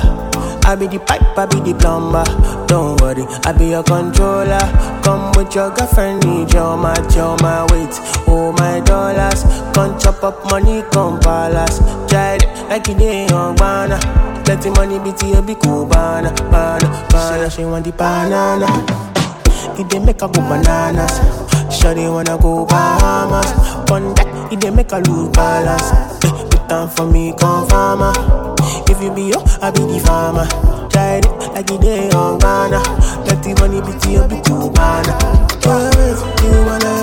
I 0.63 0.75
be 0.75 0.87
the 0.87 0.99
pipe, 0.99 1.37
I 1.37 1.45
be 1.47 1.59
the 1.59 1.77
plumber. 1.77 2.23
Don't 2.67 2.99
worry, 3.01 3.25
I 3.45 3.51
be 3.51 3.67
your 3.69 3.83
controller. 3.83 4.59
Come 5.03 5.31
with 5.35 5.53
your 5.55 5.69
girlfriend, 5.71 6.23
need 6.25 6.53
your 6.53 6.77
match, 6.77 7.15
your 7.15 7.35
my 7.37 7.63
weight, 7.71 7.91
oh 8.27 8.53
my 8.57 8.79
dollars. 8.81 9.43
Come 9.73 9.99
chop 9.99 10.23
up 10.23 10.43
money, 10.49 10.83
come 10.91 11.19
palace. 11.19 11.79
Try 12.09 12.35
it 12.35 12.45
like 12.69 12.87
you 12.87 12.95
day 12.95 13.27
on 13.29 13.55
Ghana. 13.55 13.97
Let 14.47 14.61
the 14.61 14.71
money 14.71 14.99
be 14.99 15.11
to 15.17 15.27
you, 15.27 15.41
be 15.41 15.55
cool, 15.55 15.85
banana, 15.85 16.31
banana, 16.51 17.07
banana. 17.09 17.49
She 17.49 17.65
want 17.65 17.85
the 17.85 17.91
banana. 17.91 18.67
It 19.79 19.89
dey 19.89 19.99
make 19.99 20.21
her 20.21 20.27
go 20.27 20.41
bananas. 20.41 21.19
Shawty 21.71 22.11
wanna 22.11 22.37
go 22.37 22.65
Bahamas. 22.65 23.49
One 23.89 24.13
that 24.15 24.51
it 24.53 24.59
dey 24.59 24.69
make 24.69 24.91
a 24.91 24.97
lose 24.99 25.29
balance. 25.29 25.91
Eh, 26.25 26.31
put 26.49 26.67
down 26.69 26.89
for 26.89 27.05
me, 27.05 27.33
come 27.39 27.67
farmer. 27.67 28.13
If 28.91 29.01
you 29.01 29.11
be 29.11 29.33
I 29.61 29.69
be 29.71 29.81
the 29.85 29.99
farmer. 30.05 30.45
Try 30.89 31.17
it 31.17 31.25
like 31.53 31.69
it 31.71 31.81
dey 31.81 32.09
on 32.11 32.39
Ghana. 32.39 32.81
The 33.41 33.55
money 33.59 33.81
you, 34.09 34.21
be 34.27 34.41
to 34.41 34.69
Ghana. 34.73 35.13
Oh, 35.63 35.89
wait, 35.95 36.17
you 36.43 36.65
wanna 36.65 37.00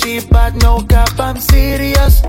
she 0.00 0.20
bad, 0.20 0.62
no 0.62 0.80
cap, 0.82 1.18
I'm 1.18 1.40
serious. 1.40 2.22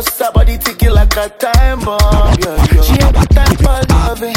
Cause 0.00 0.18
her 0.18 0.32
body 0.32 0.56
ticking 0.56 0.92
like 0.92 1.14
a 1.14 1.28
time 1.28 1.80
bomb. 1.80 2.00
Yeah, 2.40 2.56
yeah. 2.72 2.80
She 2.80 2.92
ain't 3.04 3.12
got 3.12 3.28
time 3.36 3.56
for 3.60 3.80
loving. 3.92 4.34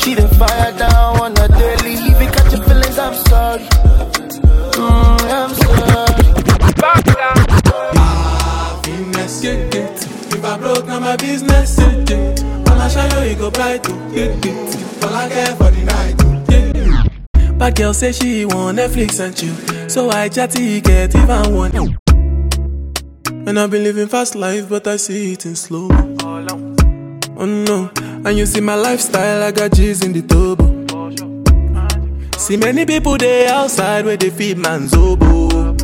She 0.00 0.14
the 0.14 0.26
fire 0.36 0.72
down 0.76 1.20
on 1.20 1.32
a 1.38 1.46
daily. 1.46 1.94
If 1.94 2.20
you 2.20 2.28
catch 2.34 2.52
your 2.52 2.64
feelings, 2.64 2.98
I'm 2.98 3.14
sorry. 3.14 3.62
Mm, 4.74 5.20
I'm 5.38 5.54
sorry. 5.54 6.24
Happiness, 7.94 9.40
get 9.40 9.72
it. 9.72 10.34
If 10.34 10.44
I 10.44 10.58
broke, 10.58 10.86
now 10.88 10.98
my 10.98 11.14
business, 11.14 11.78
it. 11.78 12.42
All 12.68 12.80
I 12.80 12.88
shall 12.88 13.24
you 13.24 13.36
go 13.36 13.50
to 13.50 13.78
get. 14.12 15.04
All 15.04 15.14
I 15.14 15.28
care 15.28 15.54
for 15.54 15.70
the 15.70 15.82
night, 15.84 16.16
get. 17.38 17.56
But 17.56 17.76
girl 17.76 17.94
say 17.94 18.10
she 18.10 18.44
want 18.44 18.78
Netflix 18.78 19.20
and 19.20 19.36
chill, 19.36 19.88
so 19.88 20.10
I 20.10 20.28
chatty 20.28 20.80
get 20.80 21.14
even 21.14 21.54
one. 21.54 21.96
And 23.48 23.60
I've 23.60 23.70
been 23.70 23.84
living 23.84 24.08
fast 24.08 24.34
life, 24.34 24.68
but 24.68 24.88
I 24.88 24.96
see 24.96 25.34
it 25.34 25.46
in 25.46 25.54
slow. 25.54 25.88
Oh 27.38 27.44
no, 27.46 27.90
and 28.24 28.36
you 28.36 28.44
see 28.44 28.60
my 28.60 28.74
lifestyle, 28.74 29.40
I 29.44 29.52
got 29.52 29.70
G's 29.72 30.02
in 30.04 30.12
the 30.12 30.22
turbo. 30.22 30.66
See 32.36 32.56
many 32.56 32.84
people 32.84 33.16
there 33.16 33.48
outside 33.52 34.04
where 34.04 34.16
they 34.16 34.30
feed 34.30 34.58
man's 34.58 34.94
oboe. 34.94 35.76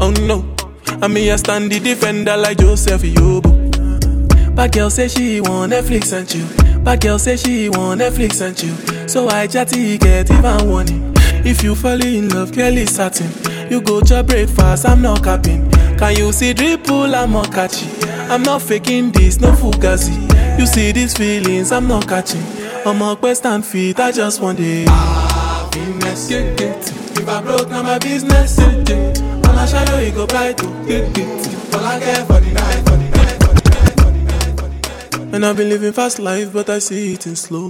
Oh 0.00 0.10
no, 0.22 0.54
and 1.02 1.12
me 1.12 1.32
I 1.32 1.36
stand 1.36 1.72
the 1.72 1.80
defender 1.80 2.36
like 2.36 2.58
Joseph 2.58 3.02
Yobo. 3.02 4.54
But 4.54 4.72
girl 4.72 4.88
say 4.88 5.08
she 5.08 5.40
want 5.40 5.72
Netflix 5.72 6.12
and 6.16 6.28
chill. 6.28 6.46
But 6.84 7.00
girl 7.00 7.18
say 7.18 7.36
she 7.36 7.70
want 7.70 8.02
Netflix 8.02 8.40
and 8.40 8.56
chill. 8.56 9.08
So 9.08 9.28
I 9.28 9.48
chatty 9.48 9.98
get 9.98 10.30
even 10.30 10.68
warning. 10.68 11.12
If 11.44 11.64
you 11.64 11.74
fall 11.74 12.00
in 12.00 12.28
love, 12.28 12.56
is 12.56 12.94
certain. 12.94 13.32
You 13.68 13.80
go 13.80 14.00
to 14.00 14.22
breakfast, 14.22 14.86
I'm 14.86 15.02
not 15.02 15.24
capping. 15.24 15.79
Can 16.00 16.16
you 16.16 16.32
see 16.32 16.54
dripple, 16.54 17.14
I'm 17.14 17.32
not 17.32 17.52
catchy. 17.52 17.86
I'm 18.30 18.42
not 18.42 18.62
faking 18.62 19.12
this, 19.12 19.38
no 19.38 19.52
fugazi. 19.52 20.16
You 20.58 20.64
see 20.64 20.92
these 20.92 21.14
feelings, 21.14 21.72
I'm 21.72 21.86
not 21.86 22.08
catching. 22.08 22.42
I'm 22.86 23.02
a 23.02 23.14
quest 23.16 23.44
and 23.44 23.62
feet, 23.62 24.00
I 24.00 24.10
just 24.10 24.40
want 24.40 24.60
it. 24.60 24.88
Happiness, 24.88 26.28
get 26.28 26.58
it. 26.58 26.90
If 27.18 27.28
I 27.28 27.42
broke, 27.42 27.68
now 27.68 27.82
my 27.82 27.98
business, 27.98 28.56
get 28.56 28.88
it. 28.88 29.22
All 29.46 29.58
I 29.58 29.66
shadow, 29.66 29.98
you 29.98 30.12
go 30.12 30.26
buy 30.26 30.54
to 30.54 30.66
get 30.86 31.18
it. 31.18 31.74
All 31.74 31.84
I 31.84 32.00
care 32.00 32.24
for 32.24 32.40
the 32.40 32.50
night, 32.50 32.88
for 32.88 32.96
the 32.96 33.10
night, 33.10 33.42
for 33.42 33.52
the 33.52 33.68
night, 33.68 34.00
for 34.00 34.10
the 34.10 34.20
night, 34.24 34.58
for 34.58 35.18
the 35.18 35.26
night. 35.26 35.34
And 35.34 35.44
I've 35.44 35.58
been 35.58 35.68
living 35.68 35.92
fast 35.92 36.18
life, 36.18 36.50
but 36.50 36.70
I 36.70 36.78
see 36.78 37.12
it 37.12 37.26
in 37.26 37.36
slow. 37.36 37.66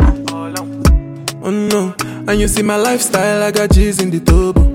Oh 1.43 1.51
no, 1.51 1.95
oh, 1.99 2.25
and 2.29 2.39
you 2.39 2.47
see 2.47 2.63
my 2.63 2.77
lifestyle, 2.77 3.43
I 3.43 3.51
got 3.51 3.73
G's 3.73 4.01
in 4.01 4.11
the 4.11 4.21
turbo. 4.21 4.70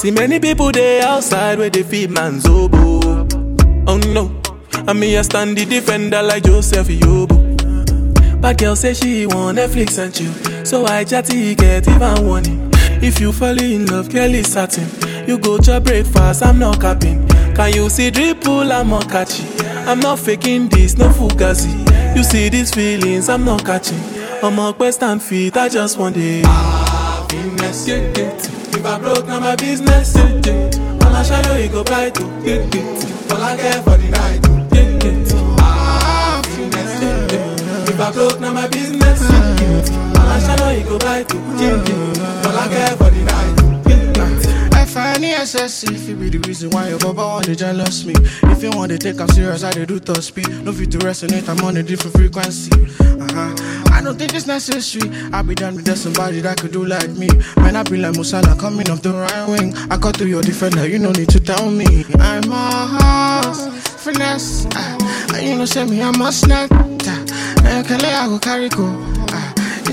See 0.00 0.10
many 0.10 0.40
people 0.40 0.72
there 0.72 1.04
outside 1.04 1.58
where 1.58 1.68
they 1.68 1.82
feed 1.82 2.18
oboe. 2.18 3.28
Oh 3.86 3.98
no, 4.14 4.40
I 4.88 4.94
me 4.94 5.18
I 5.18 5.20
stand 5.20 5.58
the 5.58 5.66
defender 5.66 6.22
like 6.22 6.44
Joseph 6.44 6.88
Yobo. 6.88 8.40
But 8.40 8.56
girl 8.56 8.76
say 8.76 8.94
she 8.94 9.26
want 9.26 9.58
Netflix 9.58 9.98
and 9.98 10.14
chill, 10.14 10.64
so 10.64 10.86
I 10.86 11.04
chatty 11.04 11.54
get 11.54 11.86
even 11.86 12.26
warning. 12.26 12.70
If 13.02 13.20
you 13.20 13.30
fall 13.30 13.60
in 13.60 13.84
love, 13.88 14.10
girl 14.10 14.32
is 14.32 14.50
certain. 14.50 14.88
You 15.28 15.38
go 15.38 15.58
to 15.58 15.82
breakfast, 15.82 16.46
I'm 16.46 16.58
not 16.58 16.80
capping. 16.80 17.28
Can 17.54 17.74
you 17.74 17.90
see 17.90 18.10
dripple, 18.10 18.72
I'm 18.72 18.88
not 18.88 19.06
catchy. 19.10 19.44
I'm 19.86 20.00
not 20.00 20.18
faking 20.18 20.70
this, 20.70 20.96
no 20.96 21.10
fugazi. 21.10 22.16
You 22.16 22.24
see 22.24 22.48
these 22.48 22.72
feelings, 22.72 23.28
I'm 23.28 23.44
not 23.44 23.66
catching. 23.66 24.00
I'm 24.42 24.58
a 24.60 24.72
quest 24.72 25.02
and 25.02 25.22
feet, 25.22 25.58
I 25.58 25.68
just 25.68 25.98
want 25.98 26.16
it. 26.16 26.46
It. 27.86 28.59
If 28.80 28.86
I 28.86 28.98
broke, 28.98 29.26
now 29.26 29.40
my 29.40 29.56
business. 29.56 30.16
All 30.16 31.14
I 31.14 31.22
shadow, 31.22 31.54
you 31.56 31.68
go 31.68 31.84
get 31.84 32.16
it. 32.16 33.30
All 33.30 33.42
I 33.42 33.54
care 33.54 33.82
for 33.82 33.98
the 33.98 34.08
night, 34.08 34.40
get 34.70 35.04
it. 35.04 35.32
If 37.90 38.00
I 38.00 38.10
broke, 38.10 38.40
now 38.40 38.54
my 38.54 38.66
business. 38.68 39.20
All 39.20 40.26
I 40.26 40.40
shadow, 40.40 40.70
you 40.70 40.84
go 40.84 40.98
get 40.98 41.30
it. 41.30 41.34
All 42.46 42.56
I 42.56 42.68
care 42.68 42.96
for 42.96 43.10
the 43.10 43.22
night, 43.22 43.84
get 43.84 44.16
it. 44.16 44.70
FNESS, 44.88 45.84
if 45.92 46.08
it 46.08 46.14
be 46.18 46.30
the 46.30 46.38
reason 46.48 46.70
why 46.70 46.88
your 46.88 46.98
baba 47.00 47.20
want 47.20 47.44
to 47.44 47.54
jealous 47.54 48.06
me. 48.06 48.14
If 48.44 48.62
you 48.62 48.70
want 48.70 48.92
to 48.92 48.98
take 48.98 49.20
I'm 49.20 49.28
serious, 49.28 49.62
I 49.62 49.72
do 49.72 50.00
top 50.00 50.22
speed. 50.22 50.48
No 50.64 50.72
fit 50.72 50.90
to 50.92 50.98
resonate, 51.00 51.46
I'm 51.50 51.62
on 51.66 51.76
a 51.76 51.82
different 51.82 52.16
frequency. 52.16 52.72
Uh-huh. 52.98 53.89
I 54.00 54.02
don't 54.02 54.18
think 54.18 54.34
it's 54.34 54.46
necessary. 54.46 55.10
I 55.30 55.42
be 55.42 55.54
done 55.54 55.74
with 55.74 55.84
that 55.84 55.98
somebody 55.98 56.40
that 56.40 56.58
could 56.58 56.72
do 56.72 56.86
like 56.86 57.10
me. 57.10 57.28
Man, 57.56 57.76
I 57.76 57.82
be 57.82 57.98
like 57.98 58.14
Musala 58.14 58.58
coming 58.58 58.88
off 58.88 59.02
the 59.02 59.12
right 59.12 59.46
wing. 59.46 59.76
I 59.90 59.98
cut 59.98 60.16
through 60.16 60.28
your 60.28 60.40
defender, 60.40 60.88
you 60.88 60.98
no 60.98 61.10
need 61.10 61.28
to 61.28 61.38
tell 61.38 61.70
me. 61.70 62.06
I'm 62.18 62.50
a 62.50 62.86
house 62.96 63.68
finesse. 64.02 64.64
Uh, 64.74 65.38
you 65.42 65.54
know, 65.54 65.66
say 65.66 65.84
me, 65.84 66.00
I'm 66.00 66.18
a 66.22 66.32
snack. 66.32 66.70
Uh, 66.72 66.86
I 67.62 68.26
go 68.26 68.38
carry 68.38 68.70
go. 68.70 69.09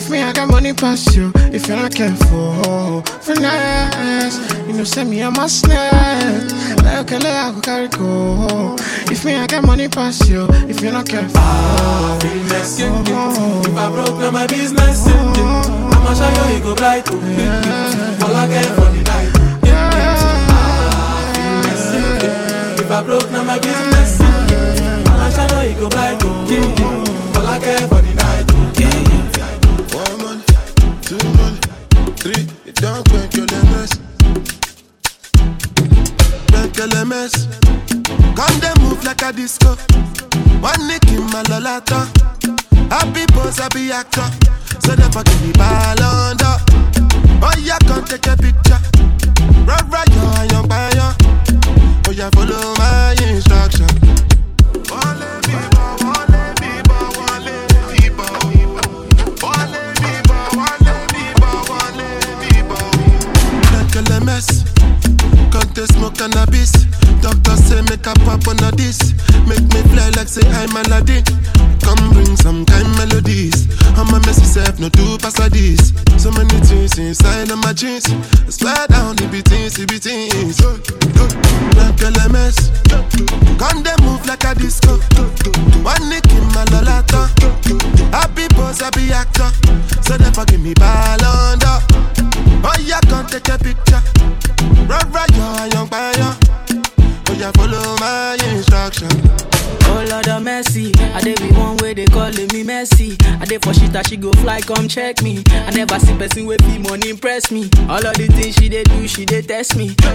If 0.08 0.14
me, 0.14 0.22
I 0.22 0.32
got 0.32 0.48
money 0.48 0.72
past 0.72 1.14
you. 1.18 1.34
If 1.52 1.68
you're 1.68 1.76
not 1.76 1.94
careful, 1.94 3.02
finesse. 3.20 4.40
You 4.66 4.72
know, 4.72 4.86
say 4.86 5.04
me, 5.04 5.20
a 5.20 5.50
snack. 5.50 6.50
Like, 6.82 7.08
can 7.08 7.26
I 7.26 7.52
go 7.52 7.60
carry 7.60 7.90
go. 7.90 8.78
If 9.12 9.26
me, 9.26 9.36
I 9.36 9.46
got 9.48 9.66
money 9.66 9.90
past 9.90 10.30
you. 10.30 10.48
If 10.70 10.80
you're 10.80 10.94
not 10.94 11.10
careful, 11.10 11.42
Happiness, 11.42 12.78
get 12.78 12.90
it. 12.90 13.68
If 13.68 13.76
I 13.76 13.92
broke, 13.92 14.18
now 14.18 14.32
my 14.32 14.48
business, 14.48 15.04
get 15.04 15.18
it. 15.18 15.44
I'ma 15.44 16.14
show 16.14 16.32
you, 16.32 16.56
you 16.56 16.64
go 16.64 16.74
bright 16.74 17.04
to 17.04 17.12
get 17.12 17.68
it. 17.68 18.24
All 18.24 18.34
I 18.34 18.48
care 18.48 18.64
for 18.64 18.88
the 18.88 19.04
night, 19.04 19.34
get. 19.62 19.76
Happiness, 21.36 21.84
get 21.92 22.80
it. 22.80 22.80
If 22.80 22.92
I 22.92 23.04
broke, 23.04 23.30
now 23.30 23.44
my 23.44 23.60
business. 23.60 24.22
I'ma 24.22 25.30
show 25.32 25.48
know 25.48 25.62
you 25.64 25.76
go 25.76 25.90
oh, 26.24 26.48
yeah, 26.50 26.64
yeah. 26.80 27.40
All 27.42 27.46
I 27.46 27.60
care 27.60 27.88
for 27.90 27.97
three, 32.28 32.46
it 32.66 32.76
don't 32.76 33.08
make 33.14 33.34
your 33.36 33.46
lemons. 33.46 34.00
Make 36.52 36.76
your 36.78 36.88
lemons. 36.88 37.48
Come 38.36 38.60
they 38.60 38.74
move 38.82 39.04
like 39.04 39.22
a 39.22 39.32
disco. 39.32 39.76
One 40.60 40.88
nick 40.88 41.08
in 41.08 41.24
my 41.32 41.44
lolata. 41.48 42.08
Happy 42.90 43.26
pose, 43.34 43.58
happy 43.58 43.92
actor. 43.92 44.28
So 44.80 44.96
they 44.96 45.10
forgive 45.12 45.42
me 45.46 45.54
ballon 45.54 46.38
d'or. 46.38 46.58
Oh 47.42 47.54
yeah, 47.60 47.80
come 47.88 48.04
take 48.04 48.27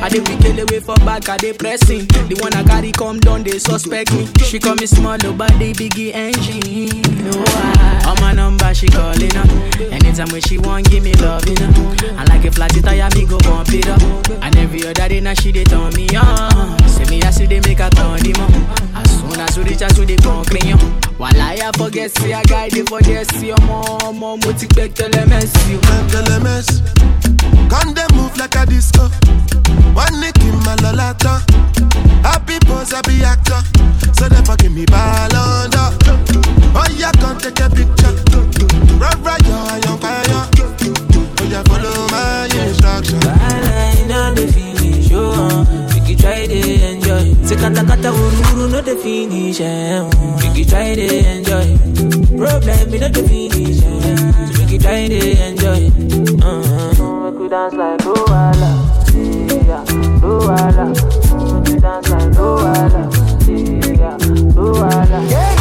I 0.04 0.08
dey 0.08 0.20
be 0.20 0.34
kill 0.42 0.58
away 0.58 0.80
for 0.94 1.04
back, 1.04 1.28
I 1.28 1.36
dey 1.36 1.52
pressing. 1.52 2.06
The 2.28 2.36
one 2.40 2.52
I 2.54 2.62
carry 2.64 2.92
come 2.92 3.18
down, 3.20 3.42
they 3.42 3.58
suspect 3.58 4.12
me. 4.12 4.28
She 4.44 4.58
call 4.58 4.74
me 4.76 4.86
small, 4.86 5.16
oh, 5.24 5.32
but 5.32 5.50
they 5.58 5.72
biggie 5.72 6.12
engine. 6.14 7.02
No, 7.24 7.32
I, 7.46 8.04
on 8.08 8.20
my 8.20 8.32
number 8.32 8.72
she 8.74 8.88
calling 8.88 9.34
up. 9.36 9.48
Anytime 9.92 10.28
when 10.30 10.40
she 10.42 10.58
want, 10.58 10.90
give 10.90 11.02
me 11.04 11.12
love, 11.14 11.46
you 11.48 11.54
know. 11.54 11.72
I 12.18 12.24
like 12.28 12.44
a 12.44 12.50
flat 12.52 12.70
tire, 12.72 13.08
me 13.14 13.26
go 13.26 13.38
bump 13.40 13.68
it 13.72 13.88
up. 13.88 14.00
And 14.42 14.56
every 14.56 14.84
other 14.86 15.08
day 15.08 15.20
now 15.20 15.34
she 15.34 15.52
dey 15.52 15.64
turn 15.64 15.94
me 15.94 16.08
on. 16.16 16.78
Say 16.88 17.04
me 17.10 17.22
I 17.22 17.30
see 17.30 17.46
they 17.46 17.60
make 17.60 17.78
her 17.78 17.90
turn 17.90 18.20
them 18.20 18.40
on. 18.42 18.52
As 18.96 19.10
soon 19.20 19.40
as 19.40 19.56
we 19.58 19.64
reach 19.64 19.82
out 19.82 19.94
to 19.96 20.04
the 20.04 20.16
concrete, 20.18 20.74
while 21.18 21.40
I 21.40 21.70
forget, 21.76 22.10
see 22.18 22.32
I 22.32 22.42
guide 22.44 22.76
it 22.76 22.88
for 22.88 23.00
this, 23.00 23.28
your 23.42 23.60
mom, 23.62 24.18
mom, 24.18 24.40
what 24.40 24.60
you 24.60 24.68
expect 24.68 24.98
see. 24.98 25.78
LMS. 26.18 26.82
Come 27.70 27.94
they 27.94 28.06
move 28.14 28.36
like 28.36 28.54
a 28.56 28.66
disco. 28.66 29.08
One 29.94 30.20
nick 30.20 30.36
in 30.40 30.56
my 30.64 30.76
lolata. 30.82 31.40
Happy 32.22 32.58
pose, 32.66 32.92
happy 32.92 33.22
actor. 33.22 33.60
So 34.14 34.28
they 34.28 34.42
forgive 34.44 34.72
me 34.72 34.84
ballon 34.86 35.70
d'or. 35.70 35.90
Oh 36.74 36.86
yeah, 36.96 37.12
come 37.12 37.38
take 37.38 37.60
a 37.60 37.68
picture. 37.70 38.12
Run 38.98 39.22
right, 39.22 39.42
yo, 39.46 39.54
I 39.54 39.80
am 39.86 39.98
fire. 39.98 40.48
Oh 41.38 41.44
yeah, 41.48 41.62
follow 41.64 42.06
my 42.10 42.48
instruction. 42.66 43.18
I 43.24 44.04
know 44.08 44.34
the 44.34 44.46
finish, 44.52 45.10
oh. 45.12 45.64
Make 45.94 46.08
you 46.08 46.16
try 46.16 46.46
to 46.46 46.58
enjoy. 46.90 47.34
Say 47.46 47.56
kata 47.56 47.84
kata 47.84 48.10
wuru 48.12 48.70
no 48.70 48.80
the 48.80 48.96
finish, 48.96 49.60
eh. 49.60 50.02
Make 50.40 50.56
you 50.56 50.64
try 50.64 50.94
to 50.94 51.06
enjoy. 51.32 51.76
Problem 52.38 52.90
me 52.90 52.98
no 52.98 53.08
the 53.08 53.22
finish, 53.28 53.82
eh. 53.82 54.16
So 54.46 54.58
make 54.58 54.70
you 54.70 54.78
try 54.78 55.08
to 55.08 55.20
enjoy. 55.46 55.90
Uh-huh. 56.42 57.30
Make 57.30 57.40
you 57.40 57.48
dance 57.48 57.74
like 57.74 58.00
yeah, 58.04 58.81
Make 60.42 61.68
you 61.68 61.78
dance 61.78 62.08
Luala, 62.36 63.02
yeah, 65.30 65.52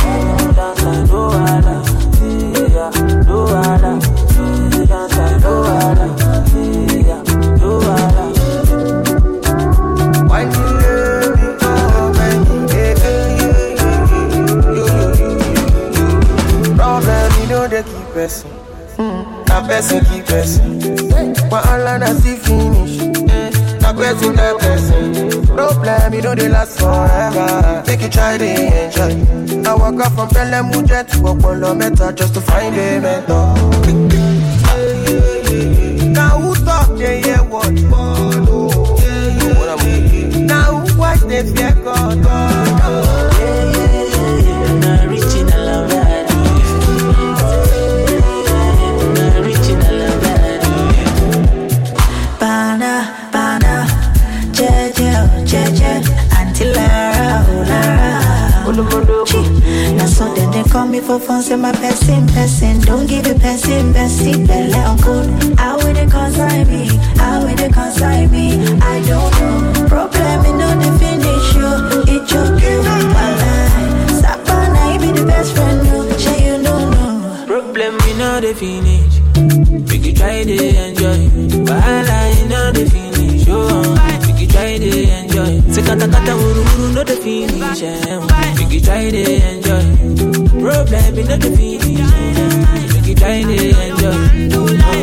you 0.41 0.53
dance 0.53 0.81
Luala, 1.11 1.67
yeah, 2.09 2.71
you 4.73 4.85
dance 4.87 5.43
Luala, 5.43 6.07
yeah, 7.05 7.21
Luala. 7.61 8.25
Why 10.27 10.41
you. 10.41 10.71
Problem, 16.75 17.31
you 17.39 17.47
know 17.47 17.67
they 17.67 17.83
keep. 17.83 18.07
Na 19.47 19.57
person 19.67 20.03
keep. 20.05 20.25
But 21.49 21.61
all 21.67 21.87
I 21.87 22.13
see 22.13 22.35
finish. 22.35 22.97
Na 23.81 23.93
person 23.93 24.33
keep 24.33 24.35
pressing. 24.35 24.60
Problem, 25.55 26.13
you 26.13 26.21
know 26.21 26.35
they 26.35 26.49
last 26.49 26.79
forever. 26.79 27.83
Make 27.87 28.01
you 28.01 28.09
try 28.09 28.37
to 28.37 28.45
enjoy. 28.45 29.11
I 29.69 29.75
walk 29.75 29.99
up 30.05 30.13
from 30.13 30.29
Pelham 30.29 30.71
Mujet 30.71 31.07
to 31.11 31.17
Opolo 31.17 31.75
Meta 31.77 32.13
just 32.13 32.33
to 32.35 32.41
find 32.41 32.75
a 32.75 32.99
mentor. 32.99 33.55
Now 36.13 36.39
who 36.39 36.55
talk 36.65 36.97
they 36.97 37.21
hear 37.21 37.43
what? 37.43 37.71
Now 40.47 40.79
who 40.79 40.97
watch 40.97 41.19
they 41.21 41.43
fear 41.43 41.73
God? 41.83 43.00
Call 60.71 60.87
me 60.87 60.99
for 61.01 61.19
fun, 61.19 61.41
say 61.41 61.55
my 61.55 61.71
person, 61.73 62.25
person. 62.27 62.79
Don't 62.81 63.05
give 63.07 63.25
a 63.27 63.35
person, 63.39 63.93
bestie, 63.93 64.47
belly 64.47 64.73
on 64.73 64.97
good. 64.97 65.59
How 65.59 65.77
will 65.77 65.93
they 65.93 66.05
consign 66.07 66.67
me? 66.67 66.87
How 67.17 67.41
will 67.45 67.55
they 67.55 67.69
consign 67.69 68.31
me? 68.31 68.53
I 68.81 69.01
don't 69.05 69.31
know. 69.39 69.87
Problem, 69.87 70.45
you 70.45 70.53
know 70.57 70.73
the 70.79 70.89
finish 70.99 71.55
you. 71.55 72.15
It 72.15 72.27
joke 72.27 72.61
you, 72.63 72.83
my 72.83 73.31
life. 73.41 74.11
Sabana, 74.21 74.93
you 74.93 74.99
be 75.13 75.19
the 75.19 75.25
best 75.25 75.53
friend, 75.55 75.83
no. 75.83 76.17
Sure 76.17 76.37
you 76.37 76.57
know. 76.63 77.45
Problem 77.47 77.97
we 78.05 78.13
know 78.17 78.39
the 78.39 78.53
finish. 78.55 79.19
Make 79.89 80.05
you 80.05 80.13
try 80.13 80.43
to 80.43 80.53
enjoy. 80.87 81.19
Wahala 81.67 82.17
you 82.39 82.47
know 82.49 82.71
the 82.71 82.85
finish. 82.89 83.45
Oh, 83.49 83.95
make 84.27 84.39
you 84.39 84.47
try 84.47 84.77
to 84.77 85.09
enjoy. 85.19 85.59
Say 85.73 85.81
kata 85.81 86.07
kata 86.07 86.31
wuru 86.31 86.63
wuru 86.63 86.93
know 86.95 87.03
the 87.03 87.15
finish. 87.17 87.81
Make 88.57 88.71
you 88.71 88.81
try 88.81 89.09
to 89.11 89.51
enjoy. 89.51 89.90
Problem 90.61 91.15
know 91.23 91.37
the 91.37 91.49
eh. 91.57 93.01
Make 93.01 93.17
try 93.17 93.41
to 93.41 93.57
enjoy. 93.87 95.00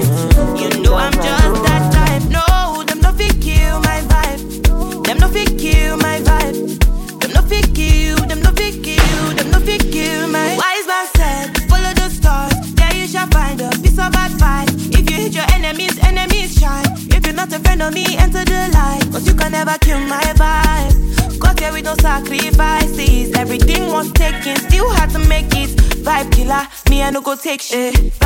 Take 27.49 27.63
shit. 27.63 27.97
Eh. 27.97 28.18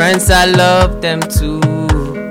friends, 0.00 0.30
I 0.30 0.46
love 0.46 1.02
them 1.02 1.20
too. 1.20 1.60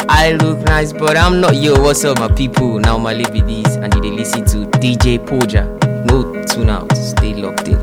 I 0.09 0.31
look 0.41 0.57
nice, 0.65 0.91
but 0.91 1.15
I'm 1.15 1.39
not 1.39 1.55
yo. 1.55 1.79
What's 1.79 2.03
up, 2.03 2.17
my 2.17 2.27
people? 2.27 2.79
Now 2.79 2.97
my 2.97 3.13
liberties, 3.13 3.75
and 3.75 3.93
you 3.93 4.11
listen 4.11 4.43
to 4.45 4.65
DJ 4.79 5.19
Poja. 5.19 5.63
No 6.07 6.43
tune 6.45 6.71
out, 6.71 6.91
stay 6.97 7.35
locked 7.35 7.67
in. 7.67 7.78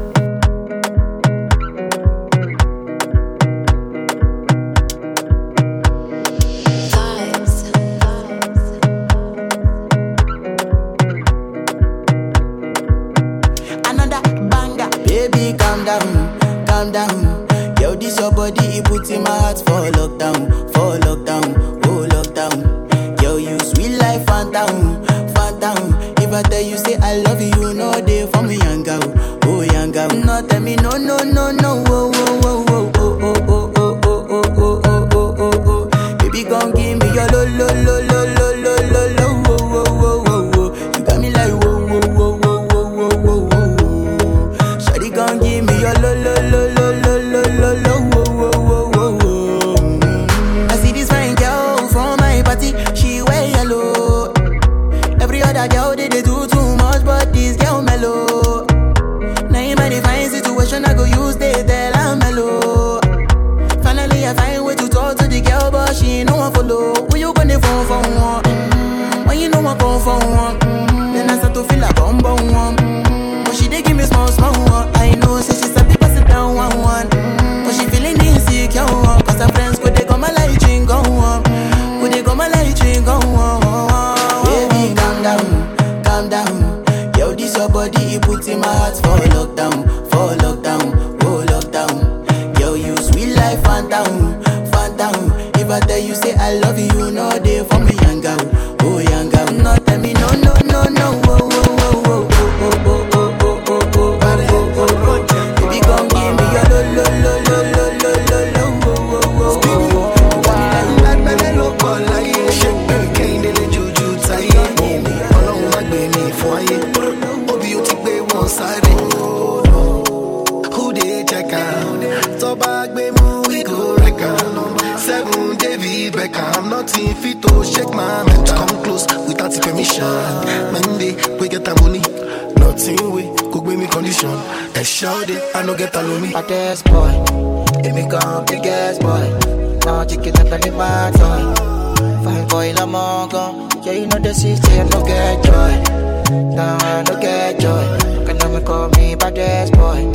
I 144.79 144.85
no 144.85 145.05
get 145.05 145.45
joy. 145.45 146.55
Now 146.55 146.77
I 146.81 147.03
no 147.03 147.21
get 147.21 147.61
joy. 147.61 148.25
Can 148.27 148.41
I 148.43 148.61
call 148.63 148.89
me 148.91 149.15
baddest 149.15 149.73
boy? 149.73 150.13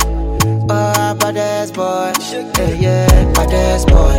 Oh, 0.70 1.14
baddest 1.18 1.74
boy. 1.74 2.12
Yeah, 2.58 2.70
yeah, 2.84 3.32
baddest 3.32 3.88
boy. 3.88 4.14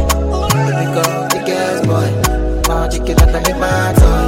Let 0.53 0.75
me 0.79 0.85
go, 0.93 1.03
the 1.03 1.27
biggest 1.31 1.83
boy. 1.87 2.09
Magic 2.67 3.09
it 3.09 3.21
up 3.21 3.47
in 3.49 3.59
my 3.59 3.93
toy. 3.97 4.23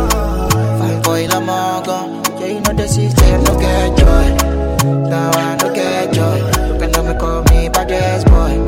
Fine 0.79 1.01
boy, 1.01 1.27
I'm 1.29 1.49
all. 1.49 1.83
Yeah, 2.39 2.47
you 2.47 2.61
know 2.61 2.73
the 2.73 2.87
system, 2.87 3.43
no 3.43 3.59
get 3.59 3.97
joy. 3.97 4.27
Now 5.09 5.31
I 5.31 5.55
no 5.57 5.73
get 5.73 6.13
joy. 6.13 6.39
Can 6.79 6.95
I 6.95 7.17
call 7.17 7.43
me 7.43 7.69
baddest 7.69 8.27
boy? 8.27 8.63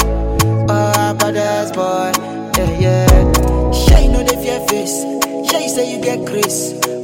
Oh, 0.70 1.14
baddest 1.20 1.74
boy. 1.74 2.12
Yeah, 2.58 2.80
yeah. 2.80 3.72
Shine 3.72 4.16
on 4.16 4.26
the 4.26 4.38
fear 4.42 4.60
face. 4.68 5.04
Shine 5.50 5.70
say 5.70 5.96
you 5.96 6.02
get 6.02 6.26
grace. 6.26 6.97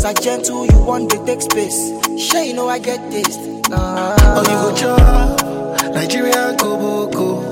As 0.00 0.06
a 0.06 0.14
gentle, 0.14 0.64
you 0.64 0.78
want 0.80 1.10
to 1.10 1.22
take 1.26 1.42
space. 1.42 1.92
Sure, 2.18 2.42
you 2.42 2.54
know 2.54 2.70
I 2.70 2.78
get 2.78 3.10
taste. 3.10 3.38
Nah. 3.68 4.16
Oh, 4.18 4.40
you 4.48 4.56
go 4.56 4.74
chop, 4.74 5.94
Nigerian 5.94 6.56
koboko. 6.56 7.44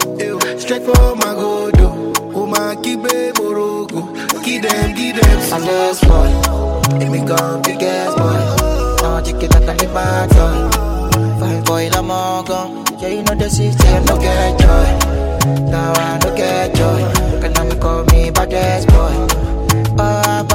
Straight 0.59 0.81
for 0.81 1.15
my 1.17 1.35
godo. 1.37 2.17
Oh, 2.35 2.47
my 2.47 2.75
kibe 2.77 3.35
morogo. 3.35 4.01
Give 4.43 4.63
them, 4.63 4.95
give 4.95 5.21
them. 5.21 5.53
I'm 5.53 5.61
this 5.61 6.01
boy. 6.01 6.31
Let 6.97 7.11
me 7.13 7.19
go, 7.19 7.61
big 7.61 7.83
ass 7.83 8.15
boy. 8.15 9.03
Now 9.03 9.17
I 9.17 9.21
take 9.21 9.43
it 9.43 9.51
like 9.51 9.83
a 9.83 9.87
bad 9.93 10.31
boy. 10.31 11.39
Fine 11.41 11.65
boy, 11.65 11.91
I'm 11.93 12.11
all 12.11 12.43
gone. 12.45 12.87
Yeah, 12.99 13.09
you 13.09 13.23
know 13.25 13.35
the 13.35 13.51
system, 13.51 14.05
no 14.07 14.17
get 14.17 14.59
joy. 14.59 14.89
Now 15.71 15.93
I 15.93 16.19
no 16.25 16.35
get 16.35 16.75
joy. 16.75 17.41
Can 17.43 17.55
I 17.59 17.79
call 17.79 18.05
me 18.05 18.31
baddest 18.31 18.89
boy? 18.89 19.27
Oh, 20.01 20.48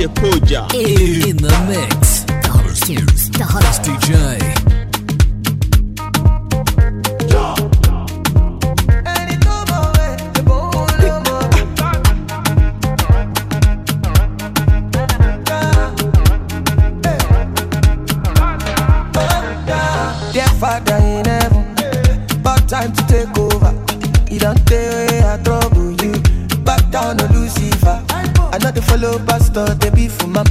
DJ 0.00 0.08
Poja. 0.14 0.62
In 0.72 1.36
the 1.36 1.50
mix, 1.68 2.24
the 2.24 2.48
hottest, 2.48 3.32
the 3.34 3.44
hottest 3.44 3.82
DJ. 3.82 4.38
father 20.58 20.96
in 20.96 21.24
heaven. 21.24 21.74
Time 22.68 22.92
to 22.92 23.06
take 23.08 23.36
over. 23.36 23.72
He 24.28 24.38
don't 24.38 24.56
tell 24.66 25.32
I 25.32 25.42
trouble 25.42 25.90
you. 26.02 26.12
Back 26.62 26.88
down 26.90 27.16
to 27.16 27.26
Lucy 27.32 27.69
not 28.70 28.76
to 28.76 28.82
follow 28.82 29.18
pastor, 29.26 29.74
they 29.74 29.90
be 29.90 30.08
for 30.08 30.26
mom. 30.28 30.46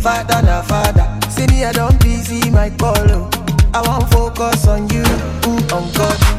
Father, 0.00 0.42
na 0.42 0.62
father. 0.62 1.06
See 1.30 1.46
me, 1.46 1.64
I 1.64 1.72
don't 1.72 1.98
busy 2.02 2.50
my 2.50 2.70
follow. 2.70 3.28
Oh. 3.32 3.70
I 3.74 3.80
won't 3.86 4.10
focus 4.10 4.66
on 4.66 4.88
you, 4.90 5.02
Ooh, 5.46 5.74
on 5.74 5.92
God. 5.92 6.31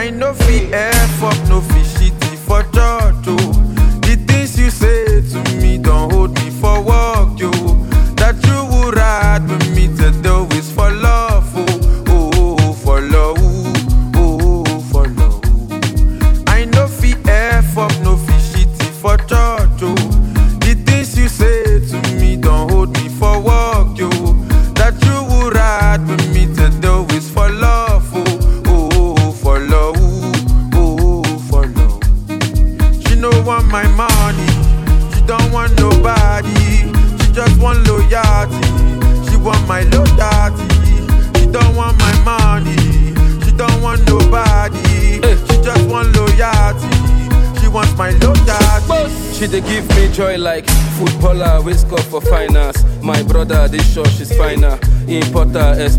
I 0.00 0.08
no 0.08 0.32
fi 0.32 0.66
F 0.72 1.22
up, 1.22 1.36
no 1.50 1.60
fi 1.60 1.80
shitty. 1.92 2.34
For 2.46 2.62
church, 2.72 2.89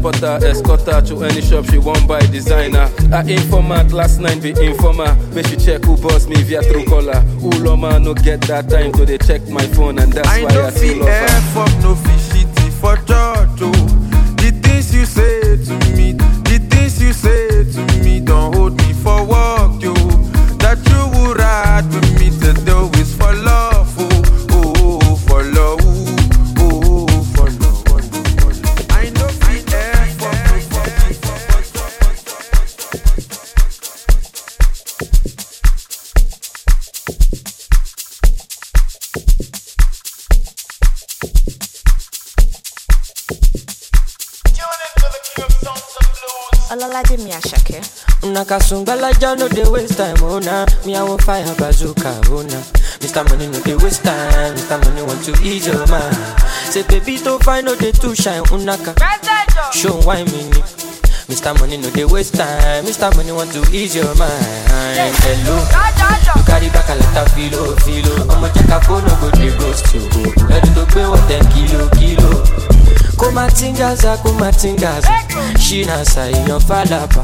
Importer, 0.02 0.38
exporter, 0.48 0.98
escorter 0.98 1.02
to 1.10 1.24
any 1.26 1.42
shop 1.42 1.64
she 1.66 1.78
won't 1.78 2.08
buy 2.08 2.20
designer. 2.32 2.90
I 3.14 3.22
informant 3.22 3.92
last 3.94 4.20
night 4.20 4.42
be 4.42 4.50
informer. 4.50 5.16
Make 5.32 5.46
she 5.46 5.58
check 5.58 5.84
who 5.84 5.96
boss 5.96 6.26
me 6.28 6.42
via 6.42 6.62
Truecaller. 6.62 7.22
Uloma 7.40 8.02
no 8.04 8.16
get 8.16 8.42
that 8.50 8.68
time 8.68 8.92
to 8.94 9.06
dey 9.06 9.20
check 9.20 9.48
my 9.50 9.62
phone 9.78 10.00
and 10.00 10.12
that's 10.12 10.28
I 10.28 10.44
why 10.44 10.50
I 10.50 10.70
still 10.72 10.98
love 10.98 11.08
her. 11.08 11.14
F 11.14 11.58
up, 11.58 11.84
no 11.84 11.94
fi 11.94 12.18
Nakasungala 48.52 49.12
ja 49.22 49.34
no 49.36 49.48
dey 49.48 49.64
waste 49.72 49.96
time, 49.96 50.18
oh 50.28 50.38
nah. 50.40 50.66
Me 50.86 50.94
I 50.94 51.18
fire 51.24 51.56
bazooka, 51.56 52.12
oh 52.28 52.42
nah. 52.44 52.60
Mr. 53.00 53.24
Money 53.30 53.48
no 53.48 53.62
dey 53.64 53.76
waste 53.80 54.04
time, 54.04 54.52
Mr. 54.60 54.76
Money 54.84 55.04
want 55.04 55.24
to 55.24 55.32
ease 55.42 55.68
your 55.68 55.88
mind. 55.88 56.14
Say 56.68 56.84
baby 56.84 57.16
to 57.20 57.40
find 57.40 57.66
no 57.66 57.76
dey 57.78 57.94
too 57.94 58.14
shine, 58.14 58.44
unaka. 58.52 58.92
Show 59.72 59.96
why 60.04 60.26
me 60.26 60.44
ni. 60.52 60.60
Mr. 61.32 61.58
Money 61.62 61.78
no 61.78 61.90
dey 61.92 62.04
waste 62.04 62.36
time, 62.36 62.84
Mr. 62.84 63.16
Money 63.16 63.32
want 63.32 63.54
to 63.54 63.64
ease 63.72 63.96
your 63.96 64.14
mind. 64.20 65.16
Hello, 65.24 65.56
you 66.36 66.44
carry 66.44 66.68
back 66.76 66.90
a 66.92 66.96
lot 67.00 67.24
of 67.24 67.32
filo, 67.32 67.72
filo. 67.88 68.28
I'ma 68.36 68.52
check 68.52 68.68
a 68.68 68.82
phone, 68.84 69.08
no 69.08 69.16
go 69.24 69.32
dey 69.32 69.56
ghost 69.64 69.96
you. 69.96 70.04
Ready 70.52 70.68
to 70.76 70.84
pay 70.92 71.08
what 71.08 71.24
ten 71.32 71.40
kilo, 71.56 71.88
kilo. 71.96 72.44
Kumatingaza 73.22 74.18
kumatingaza. 74.24 75.08
Ṣínà 75.66 75.98
ṣàìyàn 76.14 76.60
fàlàbà 76.68 77.22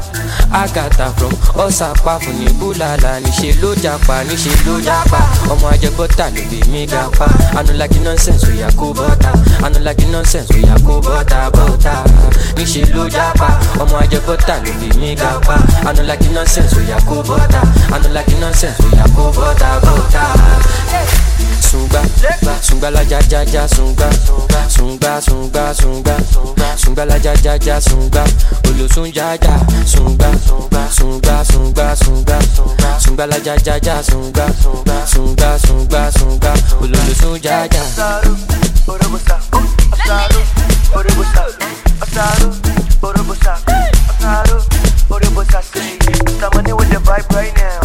àgàtà 0.62 1.06
from 1.16 1.32
ọ̀sàpá 1.64 2.12
fún 2.22 2.34
ní 2.40 2.46
búlàlà 2.58 3.12
níṣẹ́ 3.24 3.52
ló 3.62 3.70
japa 3.82 4.16
níṣẹ́ 4.28 4.56
ló 4.66 4.74
japa 4.86 5.20
ọmọ 5.52 5.66
ajẹbọ́tà 5.74 6.26
ló 6.34 6.42
lè 6.52 6.60
mí 6.72 6.82
gapa. 6.92 7.26
Anulagi 7.58 7.98
nonsense 8.06 8.46
oya 8.50 8.68
kó 8.78 8.86
bọ́tà 8.98 9.30
anulagi 9.66 10.06
nonsense 10.12 10.54
oya 10.58 10.76
kó 10.86 10.94
bọ́tà 11.06 11.38
bọ́tà 11.56 11.94
níṣẹ́ 12.56 12.84
ló 12.94 13.02
ọmọ 13.82 13.96
ajẹbọ́tà 14.02 14.54
ló 14.64 14.72
lè 14.80 14.88
mí 15.00 15.10
gapa. 15.20 15.56
Anulagi 15.88 16.28
nonsense 16.36 16.76
oya 16.80 16.98
kó 17.08 17.16
bọ́tà 17.28 17.60
anulagi 17.94 18.34
nonsense 18.42 18.82
oya 18.92 19.04
kó 19.16 19.24
bọ́tà 19.36 19.70
bọ́tà. 19.84 20.24
Sungba, 21.68 22.00
sungba 22.62 22.90
la 22.90 23.02
ja 23.02 23.18
ja 23.28 23.42
ja 23.42 23.68
sungba, 23.68 24.08
sungba 24.68 25.20
sungba 25.20 25.74
sungba, 25.74 26.16
sungba 26.76 27.04
la 27.04 27.16
ja 27.18 27.34
ja 27.44 27.56
ja 27.56 27.78
sungba, 27.78 28.24
olosun 28.68 29.12
ja 29.12 29.34
ja 29.34 29.60
sungba, 29.84 30.30
sungba 30.90 31.44
sungba 31.44 31.94
sungba, 31.94 32.38
sungba 32.98 33.26
la 33.26 33.36
ja 33.44 33.54
ja 33.66 33.76
ja 33.82 34.02
sungba, 34.02 34.46
sungba 35.06 35.58
sungba 35.58 36.10
sungba, 36.12 36.54
olosun 36.80 37.38
ja 37.42 37.66
ja. 37.66 37.82
Mr. 46.38 46.54
Money 46.54 46.72
with 46.72 46.90
the 46.90 46.98
vibe 47.04 47.28
right 47.34 47.54
now. 47.56 47.80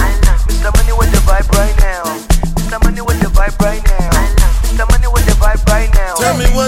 Mr. 0.47 0.71
Money 0.75 0.93
with 0.93 1.11
the 1.11 1.17
vibe 1.25 1.49
right 1.51 1.77
now. 1.79 2.22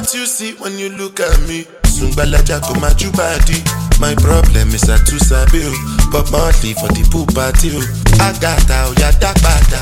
What 0.05 0.13
you 0.13 0.25
see 0.27 0.53
when 0.61 0.77
you 0.77 0.89
look 0.89 1.19
at 1.19 1.33
me. 1.49 1.63
Sungbalaja 1.89 2.61
go 2.61 2.77
my 2.79 2.93
body. 3.17 3.57
My 3.97 4.13
problem 4.21 4.69
is 4.69 4.85
I 4.89 5.01
too 5.01 5.17
sabi 5.17 5.65
o. 5.65 5.73
But 6.13 6.29
for 6.29 6.89
the 6.93 7.01
pool 7.09 7.25
party 7.33 7.73
o. 7.73 7.81
Agata 8.21 8.85
oya 8.93 9.09
dagbada. 9.17 9.81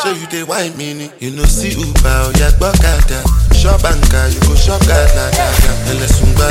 So 0.00 0.12
you 0.16 0.26
dey 0.28 0.44
wine 0.44 0.74
me. 0.78 1.10
You 1.20 1.32
no 1.36 1.44
see 1.44 1.76
Uber 1.76 2.32
oya 2.32 2.48
gbọ́kada. 2.56 3.20
Shop 3.52 3.84
anka 3.84 4.32
you 4.32 4.40
go 4.48 4.54
shop 4.56 4.80
gada 4.88 5.28
gada. 5.36 5.72
Ẹlẹ 5.92 6.08
sungba. 6.08 6.48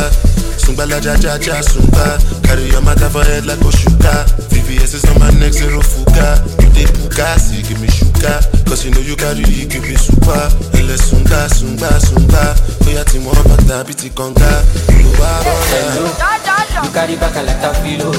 Sungbalaja 0.62 1.18
ja 1.18 1.38
ja 1.42 1.62
sungba. 1.64 2.20
Carry 2.44 2.70
your 2.70 2.82
matter 2.84 3.10
for 3.10 3.24
head 3.24 3.46
like 3.48 3.58
Oshuka. 3.66 4.26
VVS 4.54 4.94
is 4.94 5.06
on 5.10 5.18
my 5.20 5.32
neck 5.40 5.54
zero 5.54 5.82
fuga. 5.82 6.46
You 6.62 6.70
dey 6.78 6.86
puka 6.94 7.40
see 7.40 7.64
give 7.64 7.82
me 7.82 7.88
sugar. 7.90 8.07
Cause 8.22 8.84
you 8.84 8.92
know 8.92 9.00
you 9.00 9.16
carry 9.16 9.42
it 9.46 9.70
give 9.70 9.84
me 9.84 9.96
super. 9.96 10.50
Ẹlẹ 10.74 10.98
sunga 10.98 11.48
sunga 11.50 11.90
sunga. 12.00 12.56
Oya 12.88 13.04
ti 13.06 13.20
mọ 13.20 13.32
bàtà 13.50 13.84
bí 13.88 13.94
ti 13.94 14.10
kànga. 14.10 14.64
Olùwà 14.90 15.30
Hello, 15.44 16.08
bọ̀dà. 16.08 16.84
you 16.84 16.92
carry 16.94 17.16
back 17.16 17.36
a 17.36 17.44
lot 17.44 17.64
of 17.70 17.78
filo. 17.84 18.12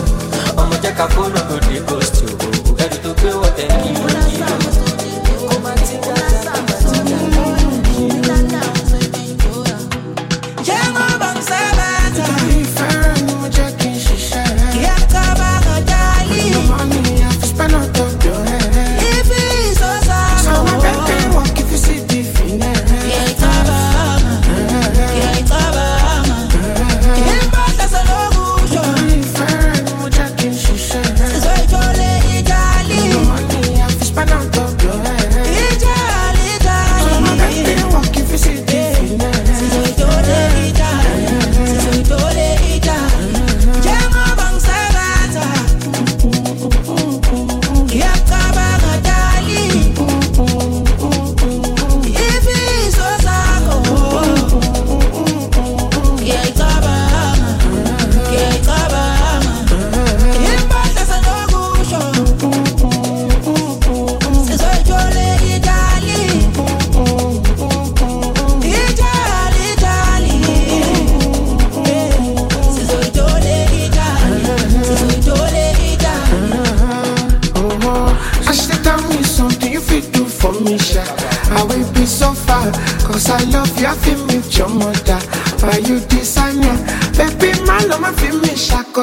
Ọmọ 0.56 0.74
jẹ́ 0.82 0.94
ká 0.96 1.06
fóònù 1.08 1.40
go 1.48 1.58
dey 1.68 1.80
ghost 1.86 2.22
you. 2.22 2.28
Oh. 2.40 2.82
Ẹni 2.82 2.96
tó 3.02 3.10
gbé 3.18 3.30
wọ̀ 3.40 3.50
ten 3.56 3.68
kilo 3.82 4.08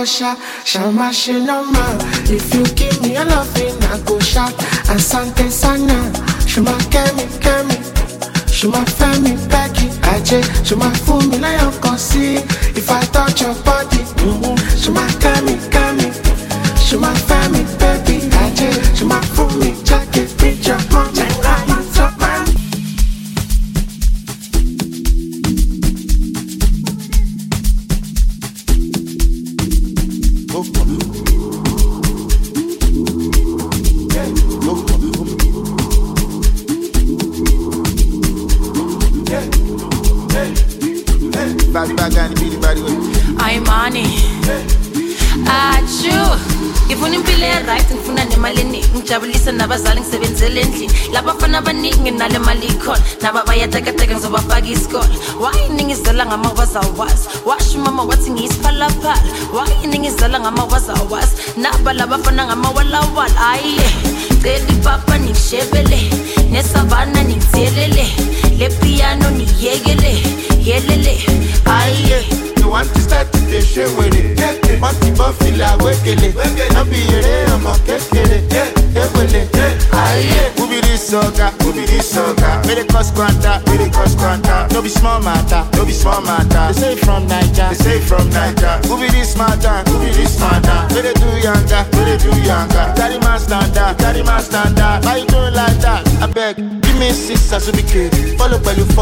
shakosha. 0.05 0.37
Shama 0.65 1.09
shinoma. 1.11 1.99
If 2.29 2.53
you 2.53 2.63
give 2.75 3.01
me 3.01 3.15
a 3.15 3.25
loving, 3.25 3.75
I 3.83 3.99
go 4.05 4.19
shout. 4.19 4.53
Asante 4.87 5.49
sana. 5.51 5.93
Shuma 6.45 6.73
kemi, 6.91 7.25
kemi. 7.39 7.75
Shuma 8.47 8.83
femi, 8.85 9.35
Becky. 9.49 9.87
Aje. 10.09 10.41
Shuma 10.63 10.89
me 11.29 11.37
like 11.39 11.61
Uncle 11.61 11.97
C. 11.97 12.35
If 12.75 12.89
I 12.89 13.01
touch 13.05 13.41
your 13.41 13.55
body, 13.63 13.97
mm-hmm. 13.97 14.55
Shuma 14.77 15.05
kemi, 15.19 15.55
kemi. 15.69 16.11
Shuma 16.77 17.13
femi, 17.27 17.63
baby. 17.79 17.94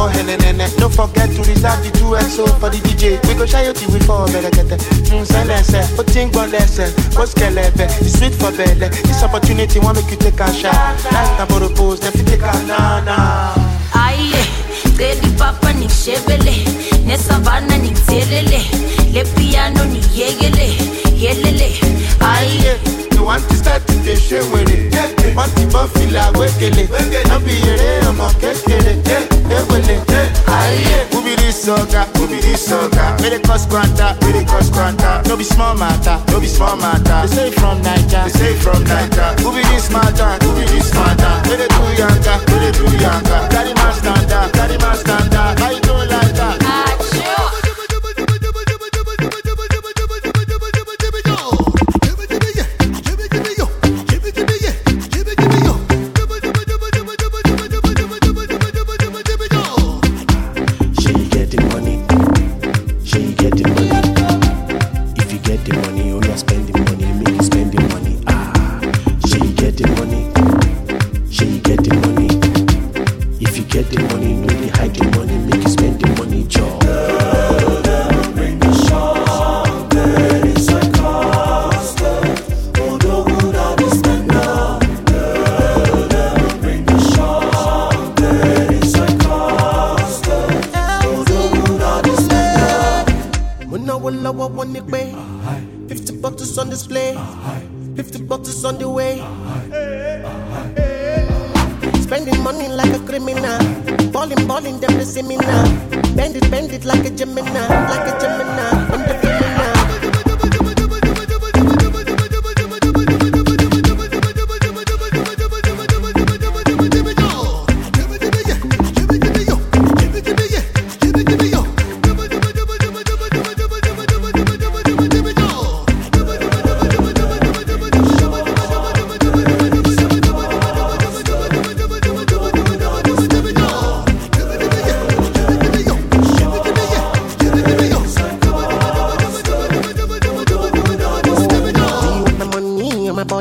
Pẹ̀lú 0.03 0.09
hẹnẹnẹnẹ. 0.15 0.67
No 0.79 0.89
forget 0.89 1.29
to 1.35 1.41
reserve 1.43 1.79
the 1.83 1.91
two 1.97 2.15
XO 2.15 2.45
for 2.59 2.69
the 2.69 2.77
DJ. 2.85 3.19
We 3.27 3.33
go 3.35 3.45
ṣayọ 3.45 3.73
till 3.73 3.89
we 3.93 3.99
fall 3.99 4.27
bẹ̀rẹ̀kẹ̀tẹ̀. 4.27 4.77
Nsẹ́lẹ̀sẹ̀, 5.21 5.83
ó 5.99 6.03
ti 6.03 6.19
ń 6.25 6.29
gbọ́ 6.31 6.43
lẹ́sẹ̀. 6.51 6.89
Ó 7.15 7.25
skẹlẹ̀bẹ̀, 7.25 7.87
it's 8.01 8.17
sweet 8.19 8.33
for 8.35 8.51
bẹ̀lẹ̀. 8.51 8.89
This 9.07 9.23
opportunity 9.23 9.79
wan 9.79 9.95
make 9.95 10.11
you 10.11 10.17
take 10.17 10.39
a 10.39 10.47
shot. 10.53 10.75
Life 11.13 11.33
na 11.39 11.45
for 11.45 11.69
pose, 11.75 11.99
dem 12.01 12.11
fit 12.11 12.27
take 12.27 12.43
a 12.43 12.53
na-na. 12.67 13.15
ayiye 13.93 14.43
cela 14.97 15.23
ipapa 15.27 15.71
ningishebele 15.73 16.55
nesavana 17.07 17.77
ningithelele 17.77 18.59
le 19.13 19.23
piano 19.35 19.83
niyekele 19.85 20.67
yelele 21.15 21.69
ayiye 22.19 22.73
You 23.15 23.23
want 23.29 23.47
to 23.49 23.55
start 23.55 23.87
to 23.87 23.93
dey 24.03 24.15
share 24.15 24.43
with 24.51 24.69
it. 24.69 24.91
Mọ̀tì 25.37 25.63
bọ́ 25.73 25.83
fìlà 25.93 26.23
wékele. 26.37 26.83
Nọ́bì 27.29 27.53
eré 27.71 27.89
ọmọ 28.09 28.27
kékeré. 28.41 28.72
Ewele. 29.74 30.01
Ayé. 30.47 31.07
Who 31.13 31.21
be 31.24 31.36
this 31.36 31.67
oga? 31.67 32.05
Who 32.17 32.28
be 32.28 32.39
this 32.41 32.69
oga? 32.71 33.17
Wey 33.21 33.30
dey 33.30 33.39
cause 33.41 33.65
kwanta? 33.65 34.15
Wey 34.21 34.32
dey 34.34 34.45
cause 34.45 34.69
kwanta? 34.69 35.26
No 35.28 35.36
be 35.38 35.43
small 35.43 35.76
matter. 35.76 36.19
No 36.32 36.39
be 36.39 36.47
small 36.47 36.76
matter. 36.78 37.28
They 37.28 37.36
say 37.36 37.51
from 37.51 37.82
Naija. 37.82 38.24
They 38.26 38.30
say 38.39 38.53
from 38.55 38.84
Naija. 38.86 39.39
Who 39.41 39.51
be 39.51 39.61
this 39.74 39.89
matter? 39.91 40.38
Who 40.45 40.53
be 40.55 40.65
this 40.71 40.93
matter? 40.93 41.34
Wey 41.49 41.57
dey 41.57 41.67
do 41.67 41.82
yanga? 41.97 42.34
Wey 42.51 42.59
dey 42.59 42.71
do 42.78 42.86
yanga? 43.01 43.49
Carry 43.49 43.74
my 43.74 43.91
standard. 43.93 44.53
Carry 44.53 44.78
my 44.78 44.95
standard. 44.95 45.59
You 45.74 45.80
doing 45.82 46.09
like 46.09 46.32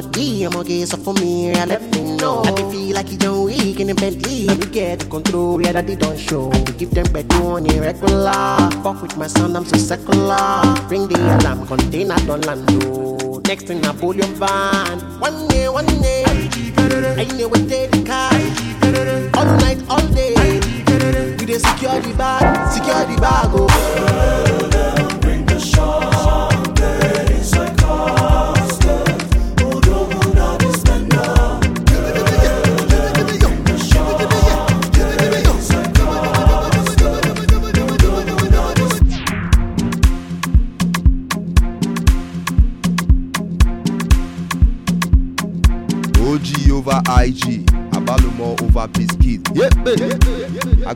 money 0.00 0.44
and 0.44 0.54
my 0.54 0.60
body, 0.62 0.80
I'm 0.82 0.86
so 0.86 0.96
for 0.96 1.14
me, 1.14 1.52
I 1.52 1.64
let 1.66 1.82
me 1.94 2.16
know. 2.16 2.42
I 2.44 2.54
feel 2.70 2.94
like 2.94 3.10
you 3.10 3.18
don't 3.18 3.44
weak 3.44 3.80
in 3.80 3.88
the 3.88 3.94
Bentley. 3.94 4.46
We 4.48 4.66
get 4.70 5.00
the 5.00 5.06
control, 5.06 5.60
yeah, 5.60 5.72
that 5.72 5.86
they 5.86 5.96
don't 5.96 6.18
show. 6.18 6.50
I 6.52 6.60
give 6.80 6.90
them 6.90 7.12
back 7.12 7.30
on 7.40 7.66
irregular. 7.70 8.56
Fuck 8.82 9.02
with 9.02 9.16
my 9.16 9.26
son, 9.26 9.56
I'm 9.56 9.64
so 9.64 9.76
secular. 9.76 10.62
Ring 10.88 11.08
the 11.08 11.16
alarm, 11.40 11.66
container 11.66 12.16
don't 12.26 12.44
land. 12.46 12.68
oh. 12.84 13.40
Next 13.46 13.66
thing, 13.66 13.84
I 13.84 13.92
pull 13.94 14.16
your 14.16 14.26
van. 14.40 14.98
One 15.20 15.48
day, 15.48 15.68
one 15.68 15.86
day. 16.00 16.24
I 16.26 17.24
know 17.36 17.48
they 17.48 17.86
the 17.88 18.02
car. 18.06 18.32
All 19.36 19.56
night, 19.58 19.78
all 19.88 20.06
day. 20.14 20.34
We 21.38 21.46
dey 21.46 21.58
secure 21.58 22.00
the 22.00 22.14
bag, 22.16 22.72
secure 22.72 23.04
the 23.04 23.20
bag, 23.20 23.50
oh. 23.52 24.71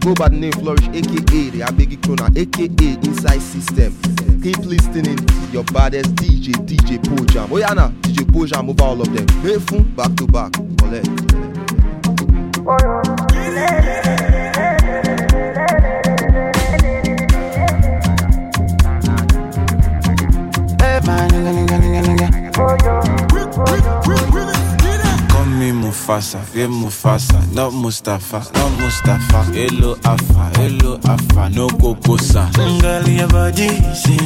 Go 0.07 0.15
by 0.15 0.29
the 0.29 0.37
name 0.37 0.53
Flourish, 0.53 0.87
aka 0.89 1.51
the 1.51 1.61
Abegi 1.67 1.99
Krona, 1.99 2.31
aka 2.39 3.09
Inside 3.09 3.43
System. 3.43 3.93
Keep 4.41 4.59
listening 4.59 5.17
to 5.17 5.35
your 5.51 5.65
baddest 5.65 6.15
DJ, 6.15 6.53
DJ 6.65 6.99
Pojam. 7.03 7.51
Oh, 7.51 7.57
yeah, 7.57 7.73
nah, 7.75 7.91
DJ 8.03 8.25
Pojam 8.25 8.71
over 8.71 8.85
all 8.85 9.01
of 9.01 9.13
them. 9.13 9.27
Mayfun, 9.43 9.97
back 9.97 10.15
to 10.15 10.27
back. 10.29 10.57
Ole. 10.83 11.03
Hey, 20.81 21.01
my 21.03 21.27
nigga, 21.27 21.51
nigga, 21.57 21.77
nigga, 21.83 22.03
nigga. 22.07 22.55
Call 22.55 22.77
me 25.59 25.73
Mufasa, 25.73 26.39
yeah 26.55 26.67
Mufasa, 26.67 27.41
not 27.55 27.73
Mustafa, 27.73 28.39
not 28.55 28.71
Mustafa. 28.81 29.43
Hello 29.53 29.97
Alpha, 30.05 30.51
hello 30.57 30.99
Alpha, 31.09 31.49
no 31.51 31.69
Kokosa. 31.69 32.51
Girl, 32.81 33.09
your 33.09 33.29
body, 33.29 33.69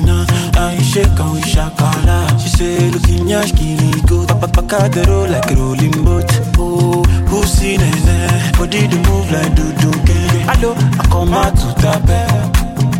now, 0.04 0.24
I 0.54 0.78
shake 0.82 1.06
and 1.06 1.32
we 1.32 1.40
shakala. 1.42 2.40
She 2.40 2.48
say, 2.48 2.90
looking 2.90 3.28
yash, 3.28 3.52
kili 3.52 4.06
go, 4.08 4.26
papa 4.26 4.48
paka 4.48 4.88
the 4.88 5.04
roll 5.08 5.28
like 5.28 5.50
rolling 5.56 6.04
boat. 6.04 6.30
Oh, 6.58 7.02
pussy 7.28 7.76
nene, 7.78 8.52
body 8.58 8.86
the 8.86 8.96
move 9.08 9.30
like 9.30 9.54
do 9.54 9.72
do 9.80 9.90
gang. 10.04 10.46
Hello, 10.48 10.74
I 10.74 11.06
come 11.10 11.34
out 11.34 11.54
to 11.56 11.68
tape, 11.80 12.20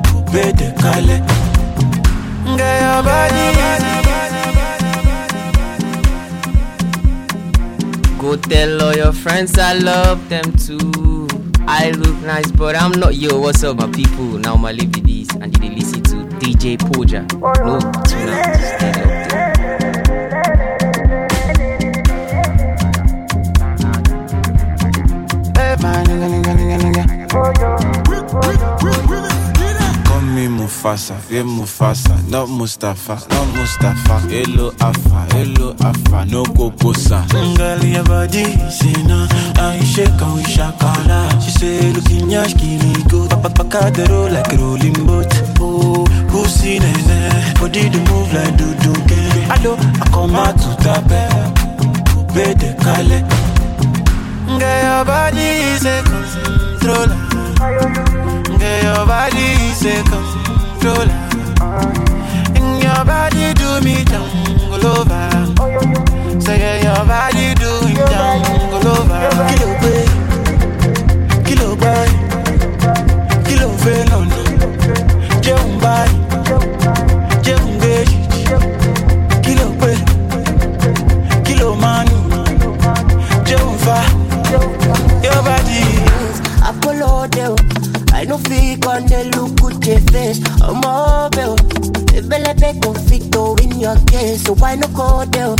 coupe 0.06 0.56
de 0.56 0.72
kale. 0.80 1.18
Girl, 2.56 2.80
your 2.80 3.02
body, 3.02 3.46
Go 8.20 8.36
tell 8.36 8.82
all 8.82 8.94
your 8.94 9.12
friends 9.12 9.58
I 9.58 9.72
love 9.72 10.28
them 10.28 10.52
too. 10.52 11.26
I 11.66 11.90
look 11.92 12.16
nice, 12.16 12.50
but 12.50 12.76
I'm 12.76 12.92
not 12.92 13.14
yo. 13.14 13.40
What's 13.40 13.64
up, 13.64 13.78
my 13.78 13.86
people? 13.90 14.38
Now 14.38 14.56
my 14.56 14.72
live 14.72 14.94
with 14.94 15.06
this, 15.06 15.30
and 15.40 15.54
they 15.54 15.70
listen 15.70 16.02
to 16.02 16.16
DJ 16.36 16.76
Poja. 16.76 17.24
Oh, 17.42 17.52
no 17.64 17.80
tune 18.02 18.28
out, 18.28 18.56
stay 18.76 18.92
locked 18.92 19.32
in. 19.32 19.40
Hey, 25.56 25.74
my 25.80 26.04
nigga, 26.04 26.28
nigga, 26.28 26.52
nigga, 26.58 26.76
nigga. 26.92 27.06
Me 30.40 30.46
Mufasa, 30.48 31.16
yeah 31.30 31.42
Mufasa, 31.42 32.16
not 32.30 32.48
Mustafa, 32.48 33.16
not 33.28 33.46
Mustafa. 33.54 34.20
Hello 34.30 34.72
Alpha, 34.80 35.26
hello 35.34 35.74
Alpha, 35.84 36.24
no 36.24 36.44
Kokosa. 36.44 37.26
Girl, 37.58 37.84
your 37.84 38.02
body, 38.04 38.44
now, 39.04 39.28
I 39.58 39.78
shake 39.84 40.08
and 40.08 40.34
we 40.36 40.42
shakala. 40.44 41.28
She 41.42 41.50
say, 41.50 41.92
looking 41.92 42.30
yash, 42.30 42.54
kili 42.54 43.06
go, 43.10 43.28
papa 43.28 43.50
paka 43.50 43.90
the 43.90 44.06
roll 44.08 44.30
like 44.30 44.50
rolling 44.52 44.94
boat. 45.04 45.26
Oh, 45.60 46.06
pussy 46.30 46.78
nene, 46.78 47.30
body 47.60 47.90
the 47.90 47.98
move 48.08 48.32
like 48.32 48.56
do 48.56 48.72
do 48.80 48.94
gang. 49.08 49.42
Hello, 49.52 49.76
I 49.76 50.08
come 50.08 50.36
out 50.36 50.56
to 50.56 50.74
tape, 50.80 51.28
coupe 52.08 52.54
de 52.56 52.72
kale. 52.80 53.20
Girl, 54.58 54.82
your 54.88 55.04
body 55.04 55.48
is 55.68 55.84
a 55.84 56.02
controller. 56.02 57.18
Girl, 58.60 58.82
your 58.82 59.06
body 59.06 59.46
a 59.84 60.02
controller. 60.10 61.18
And 62.56 62.82
your 62.82 63.04
body 63.04 63.54
do 63.54 63.80
me 63.80 64.04
jungle 64.04 64.86
over. 64.86 66.40
Say 66.40 66.58
yeah, 66.58 66.76
your 66.84 67.06
body 67.06 67.54
do 67.54 67.70
me 67.86 67.94
jungle 67.94 68.88
over. 68.88 70.09
On 89.00 89.06
the 89.06 89.24
look 89.36 89.56
good 89.56 89.86
your 89.86 90.00
face. 90.12 90.40
I'm 90.60 90.84
over. 90.84 91.56
Be 92.28 92.36
conflicto 92.80 93.58
in 93.60 93.80
your 93.80 93.96
case, 94.06 94.42
so 94.44 94.54
why 94.54 94.74
no 94.74 94.88
go 94.88 95.24
there? 95.24 95.56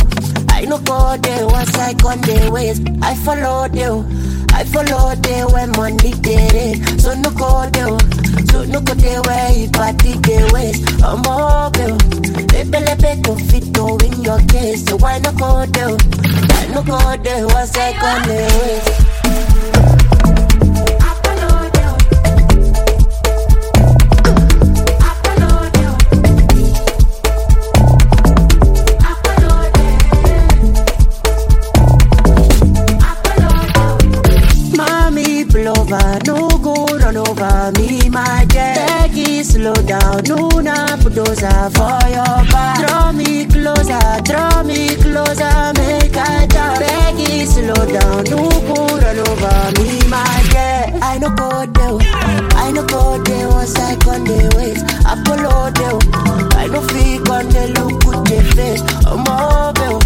I 0.49 0.65
no 0.65 0.77
go 0.79 1.17
there 1.17 1.47
once 1.47 1.75
I 1.75 1.91
on 2.05 2.21
the 2.21 2.49
ways. 2.51 2.79
I 3.01 3.15
follow 3.15 3.67
there. 3.67 3.97
I 4.53 4.63
follow 4.65 5.15
there 5.15 5.47
when 5.47 5.71
money 5.71 6.11
get 6.21 6.53
it. 6.53 7.01
So 7.01 7.13
no 7.15 7.31
go 7.31 7.67
there. 7.71 7.97
So 8.51 8.63
no 8.65 8.79
go 8.81 8.93
there 8.93 9.21
where 9.21 9.51
you 9.51 9.69
party 9.71 10.13
the 10.13 10.49
ways. 10.53 10.77
I'm 11.01 11.25
over. 11.25 11.97
Be 12.71 13.21
conflicto 13.25 14.01
in 14.03 14.21
your 14.23 14.39
case, 14.47 14.85
so 14.85 14.97
why 14.97 15.17
no 15.19 15.31
go 15.33 15.65
there? 15.65 15.97
I 15.97 16.67
no 16.73 16.83
go 16.83 17.17
there 17.23 17.47
once 17.47 17.75
I 17.75 17.91
on 17.91 18.21
the 18.27 18.37
ways. 18.61 19.10
Bulldozer 41.41 41.69
for 41.71 42.09
your 42.09 42.37
back. 42.51 42.87
Draw 42.87 43.11
me 43.13 43.45
closer, 43.45 44.21
draw 44.23 44.63
me 44.63 44.95
closer, 44.95 45.73
make 45.77 46.15
I 46.15 46.47
jump. 46.47 46.79
Take 46.79 47.29
it 47.29 47.47
slow 47.47 47.85
down, 47.85 48.23
no 48.29 48.49
go 48.67 48.97
run 48.97 49.19
over 49.19 49.81
me, 49.81 49.99
my 50.09 50.43
jet. 50.51 50.93
I 51.01 51.17
no 51.17 51.29
go 51.29 51.65
there, 51.65 51.97
I 52.55 52.71
no 52.71 52.85
go 52.85 53.17
there 53.23 53.47
once 53.49 53.75
I 53.77 53.93
on 54.09 54.23
the 54.23 54.53
ways. 54.55 54.83
I 55.05 55.15
follow 55.25 55.69
there, 55.71 55.99
I 56.59 56.67
no 56.67 56.81
feel 56.87 57.31
on 57.31 57.49
the 57.49 57.67
look 57.75 58.03
with 58.05 58.31
your 58.31 58.43
face. 58.55 58.81
I'm 59.05 59.27
over, 59.27 59.99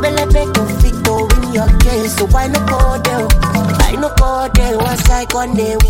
Bele 0.00 0.26
be 0.26 0.42
conflicto 0.54 1.14
in 1.36 1.54
your 1.54 1.68
case, 1.80 2.16
so 2.16 2.26
why 2.26 2.46
no 2.46 2.60
go 2.66 2.98
there? 3.02 3.28
I 3.82 3.96
no 3.96 4.08
go 4.16 4.48
there 4.54 4.78
once 4.78 5.08
I 5.10 5.26
on 5.34 5.54
the 5.54 5.78
Take 5.82 5.89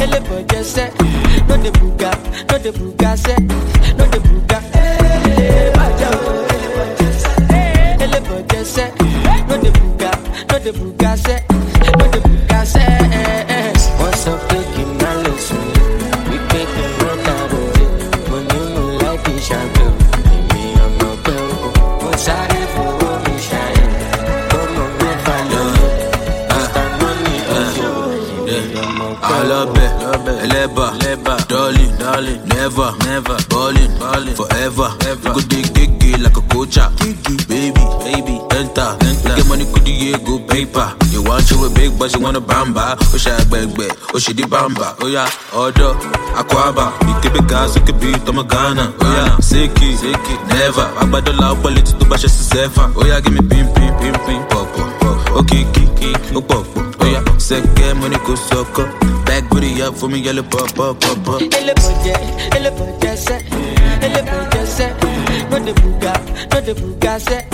ele 0.00 0.20
boje 0.20 0.64
se. 0.64 0.92
No 1.48 1.56
the 2.58 2.72
buga 2.72 3.16
she 44.26 44.34
di 44.34 44.42
bamba. 44.42 44.96
Oh, 45.00 45.06
yeah, 45.06 45.30
order, 45.54 45.94
aquaba. 46.34 46.90
You 47.06 47.14
keep 47.22 47.38
it 47.38 47.48
gas, 47.48 47.76
you 47.76 47.82
keep 47.82 48.02
it, 48.02 48.24
Ghana. 48.26 48.94
Oh, 48.98 49.12
yeah, 49.14 49.36
sicky, 49.38 49.94
sicky, 49.94 50.34
never. 50.48 50.82
I 50.98 51.06
buy 51.06 51.20
the 51.20 51.32
loud, 51.32 51.62
but 51.62 51.78
it's 51.78 51.92
too 51.92 52.06
much, 52.08 52.24
it's 52.24 52.34
sefa. 52.34 52.92
Oh, 52.96 53.06
yeah, 53.06 53.20
give 53.20 53.32
me 53.32 53.40
pim, 53.40 53.66
pim, 53.74 53.94
pim, 53.98 54.14
pim, 54.26 54.42
pop, 54.48 54.66
pop, 54.74 55.00
pop. 55.00 55.36
Okay, 55.42 55.62
kiki, 55.72 56.12
oh, 56.34 56.38
oh 56.38 56.42
pop. 56.42 56.66
Oh, 57.00 57.06
yeah, 57.06 57.22
second 57.38 58.00
money, 58.00 58.18
suck 58.34 58.78
up. 58.78 58.90
Back 59.26 59.48
booty 59.48 59.80
up 59.82 59.94
for 59.94 60.08
me, 60.08 60.18
yellow 60.18 60.42
pop, 60.42 60.74
pop, 60.74 61.00
pop, 61.00 61.24
pop. 61.24 61.40
Ele 61.40 61.74
baja, 61.74 62.18
ele 62.56 62.70
baja 62.74 63.16
se, 63.16 63.36
ele 64.02 64.22
baja 64.26 64.66
se, 64.66 64.86
no 65.50 65.58
the 65.62 65.72
buga, 65.80 66.12
no 66.50 66.60
the 66.60 66.74
buga 66.74 67.20
se, 67.20 67.45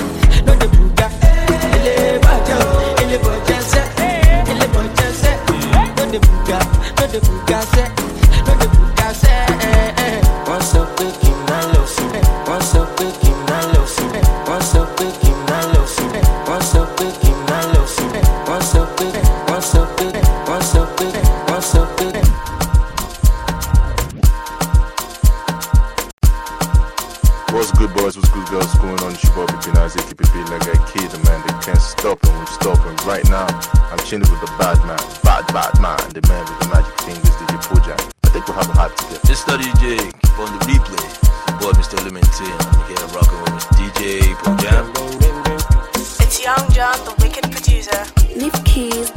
buga, 6.26 6.58
no 6.98 7.06
the 7.06 7.20
buga 7.20 7.62
se, 7.72 7.84
no 8.46 8.54
the 8.58 8.66
buga 8.76 9.14
se. 9.14 9.51
Keep 30.12 30.28
it 30.28 30.32
being 30.34 30.44
like 30.52 30.68
a 30.68 30.76
kid, 30.92 31.08
man. 31.24 31.40
They 31.40 31.56
can't 31.64 31.80
stop 31.80 32.22
and 32.24 32.36
won't 32.36 32.46
stop. 32.46 32.84
And 32.84 33.02
right 33.06 33.24
now, 33.30 33.46
I'm 33.88 33.96
chilling 34.04 34.28
with 34.28 34.42
the 34.42 34.52
bad 34.60 34.76
man, 34.84 35.00
bad, 35.24 35.46
bad 35.56 35.80
man, 35.80 35.96
the 36.12 36.20
man 36.28 36.44
with 36.44 36.60
the 36.60 36.68
magic 36.68 37.00
fingers, 37.00 37.32
DJ 37.40 37.56
Pojam. 37.64 37.96
I 38.24 38.28
think 38.28 38.46
we'll 38.46 38.58
have 38.58 38.68
a 38.68 38.72
hot 38.74 38.94
together. 38.94 39.20
This 39.24 39.40
study 39.40 39.64
DJ, 39.80 40.12
keep 40.20 40.38
on 40.38 40.52
the 40.52 40.60
replay. 40.68 41.00
Boy, 41.60 41.72
Mr. 41.80 41.96
Elementary, 41.98 42.44
and 42.44 42.60
I'm 42.60 42.84
here 42.92 43.08
rocking 43.16 43.40
with 43.40 43.56
Mr. 43.56 43.72
DJ 43.80 44.36
Pojam. 44.36 44.84
It's 46.20 46.44
Young 46.44 46.60
Jonn, 46.76 47.00
the 47.08 47.14
wicked 47.24 47.50
producer. 47.50 48.04
Leave 48.36 48.52
keys. 48.66 49.08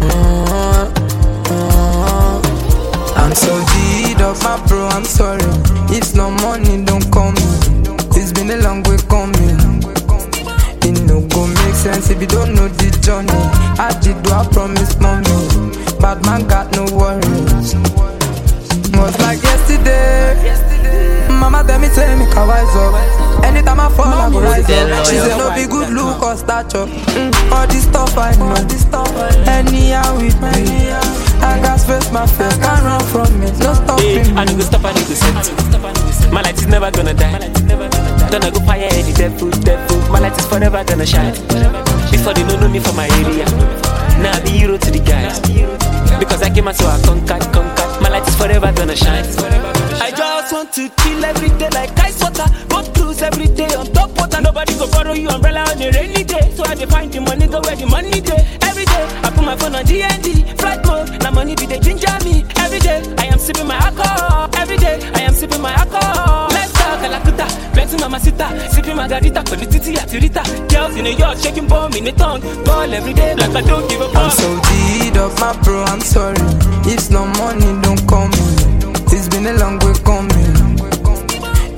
Mm-hmm. 0.00 0.88
Mm-hmm. 1.44 3.18
I'm 3.18 3.34
so 3.34 3.52
Up, 4.18 4.36
my 4.42 4.66
bro, 4.66 4.88
I'm 4.88 5.04
sorry. 5.04 5.40
It's 5.94 6.14
no 6.14 6.30
money, 6.30 6.84
don't 6.84 7.08
call 7.12 7.30
me. 7.32 7.42
It's 8.18 8.32
been 8.32 8.50
a 8.50 8.56
long 8.56 8.82
way 8.84 8.96
coming. 9.08 9.60
It 10.82 10.98
no 11.06 11.20
go 11.28 11.46
make 11.46 11.74
sense 11.74 12.10
if 12.10 12.20
you 12.20 12.26
don't 12.26 12.54
know 12.54 12.66
the 12.66 12.90
journey. 13.02 13.30
I 13.78 13.92
did 14.00 14.16
what 14.26 14.46
I 14.46 14.52
promise 14.52 14.98
mommy. 14.98 15.30
Bad 16.00 16.24
man 16.24 16.46
got 16.48 16.72
no 16.74 16.84
worries. 16.96 17.74
Was 18.96 19.18
like 19.20 19.42
yesterday. 19.42 20.34
Mama 21.28 21.62
tell 21.66 21.78
me, 21.78 21.88
tell 21.88 22.16
me, 22.18 22.24
can 22.32 22.48
wise 22.48 22.76
up. 22.76 23.44
Anytime 23.44 23.80
I 23.80 23.88
fall, 23.90 24.06
I 24.06 24.30
go 24.30 24.40
rise 24.40 24.64
up. 24.64 25.06
She 25.06 25.16
said, 25.18 25.36
no 25.38 25.54
be 25.54 25.66
good 25.70 25.90
look 25.92 26.22
or 26.22 26.36
stature. 26.36 26.86
Mm, 27.14 27.52
all 27.52 27.66
this 27.66 27.84
stuff 27.84 28.16
I 28.16 28.34
know. 28.36 28.48
All 28.48 28.64
this 28.64 28.82
stuff. 28.82 29.14
Anyhow 29.46 30.16
with 30.16 30.40
me. 30.40 31.25
I 31.42 31.60
got 31.60 31.80
face 31.80 32.10
my 32.12 32.26
face, 32.26 32.56
can't 32.58 32.82
run 32.82 33.02
from 33.12 33.42
it. 33.42 33.56
No 33.58 33.74
Hey, 33.98 34.22
stopping 34.24 34.38
I 34.38 34.44
need 34.44 34.56
to 34.56 34.62
stop, 34.62 34.84
I 34.84 34.92
need 34.92 35.06
to 35.06 35.16
set. 35.16 36.32
My 36.32 36.42
light 36.42 36.58
is 36.58 36.66
never 36.66 36.90
gonna 36.90 37.14
die. 37.14 37.50
Gonna 38.30 38.50
go 38.50 38.60
fire 38.60 38.88
any 38.92 39.12
devil, 39.12 39.50
devil. 39.50 39.98
My 40.10 40.18
light 40.18 40.36
is 40.38 40.46
forever 40.46 40.82
gonna 40.84 41.06
shine. 41.06 41.34
Before 42.10 42.34
they 42.34 42.42
don't 42.46 42.60
know 42.60 42.68
me 42.68 42.80
from 42.80 42.96
my 42.96 43.08
area. 43.20 43.46
Now 44.22 44.32
I 44.32 44.40
be 44.40 44.50
hero 44.50 44.76
to 44.76 44.90
the 44.90 45.00
guys. 45.00 45.40
Because 46.18 46.42
I 46.42 46.50
came 46.50 46.68
out 46.68 46.76
so 46.76 46.86
I 46.86 47.00
conquered, 47.02 47.42
conquered. 47.52 48.02
My 48.02 48.08
light 48.08 48.26
is 48.26 48.34
forever 48.36 48.72
gonna 48.72 48.96
shine. 48.96 49.24
I 50.00 50.10
just 50.46 50.52
want 50.52 50.72
to 50.72 50.88
chill 51.02 51.24
every 51.24 51.48
day 51.58 51.68
like 51.70 51.90
ice 51.98 52.22
water. 52.22 52.46
Go 52.68 52.82
cruise 52.92 53.20
every 53.22 53.48
day 53.48 53.66
on 53.74 53.86
top 53.92 54.10
water. 54.16 54.40
Nobody 54.40 54.74
go 54.78 54.88
borrow 54.90 55.12
you 55.12 55.28
umbrella 55.28 55.60
on 55.62 55.82
a 55.82 55.90
rainy 55.90 56.22
day. 56.22 56.52
So 56.54 56.62
I 56.64 56.74
dey 56.76 56.86
find 56.86 57.12
the 57.12 57.20
money, 57.20 57.46
go 57.48 57.60
where 57.62 57.74
the 57.74 57.86
money 57.86 58.20
day. 58.20 58.46
Every 58.62 58.84
day 58.84 59.04
I 59.26 59.30
put 59.34 59.44
my 59.44 59.56
phone 59.56 59.74
on 59.74 59.84
DND, 59.84 60.56
flight 60.58 60.84
mode. 60.86 61.20
Now 61.22 61.32
money 61.32 61.56
be 61.56 61.66
the 61.66 61.78
ginger 61.80 62.14
me. 62.24 62.44
Every 62.62 62.78
day 62.78 63.02
I 63.18 63.26
am 63.26 63.38
sipping 63.40 63.66
my 63.66 63.74
alcohol. 63.74 64.48
Every 64.54 64.76
day 64.76 65.00
I 65.14 65.20
am 65.22 65.34
sipping 65.34 65.60
my 65.60 65.72
alcohol. 65.72 66.46
Let's 66.50 66.72
talk 66.74 67.00
Kalakuta, 67.02 67.46
plenty 67.72 67.96
mama 67.98 68.20
sita, 68.20 68.46
sipping 68.70 68.94
margarita, 68.96 69.42
for 69.50 69.56
the 69.56 69.66
titi 69.66 69.94
atirita. 69.94 70.42
Girls 70.70 70.94
in 70.96 71.04
the 71.04 71.12
yard 71.14 71.38
shaking 71.38 71.66
bomb 71.66 71.92
in 71.94 72.04
the 72.04 72.12
tongue, 72.12 72.40
ball 72.64 72.92
every 72.94 73.14
day 73.14 73.34
like 73.34 73.50
I 73.50 73.62
don't 73.62 73.88
give 73.90 74.00
a 74.00 74.06
I'm 74.14 74.30
so 74.30 74.60
G'd 74.62 75.16
up, 75.16 75.34
my 75.40 75.58
bro, 75.62 75.82
I'm 75.84 76.00
sorry. 76.00 76.38
If 76.86 77.10
no 77.10 77.26
money, 77.34 77.82
don't 77.82 78.06
call 78.06 78.28
me. 78.28 78.85
It's 79.12 79.28
been 79.28 79.46
a 79.46 79.52
long 79.54 79.78
way 79.80 79.94
coming. 80.04 80.54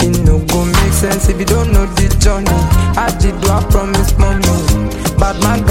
It 0.00 0.24
no 0.24 0.38
go 0.46 0.64
make 0.64 0.92
sense 0.92 1.28
if 1.28 1.38
you 1.38 1.44
don't 1.44 1.72
know 1.72 1.86
the 1.86 2.08
journey. 2.18 2.48
I 2.96 3.10
did 3.20 3.40
do 3.40 3.48
I 3.50 3.62
promise 3.70 4.16
mommy. 4.18 4.42
Bad 5.18 5.42
man 5.42 5.66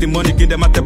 The 0.00 0.06
money 0.06 0.32
kí 0.32 0.44
n 0.44 0.48
dẹ̀ 0.50 0.56
máa 0.56 0.70
tẹ̀ 0.74 0.80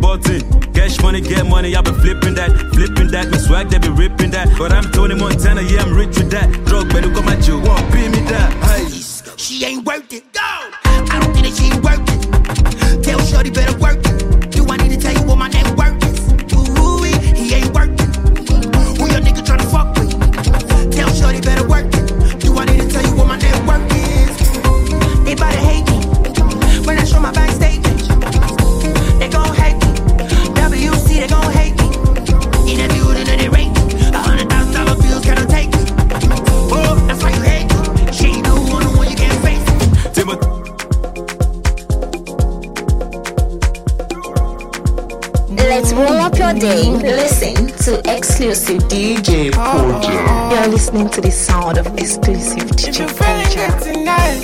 exclusive 48.49 48.83
DJ 48.89 49.51
Poja. 49.53 50.51
You're 50.51 50.69
listening 50.69 51.09
to 51.11 51.21
the 51.23 51.31
sound 51.31 51.79
of 51.79 51.87
exclusive 51.97 52.69
DJ 52.77 53.07
Poja. 53.09 53.69
tonight, 53.83 54.41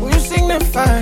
will 0.00 0.12
you 0.12 0.20
signify 0.20 0.98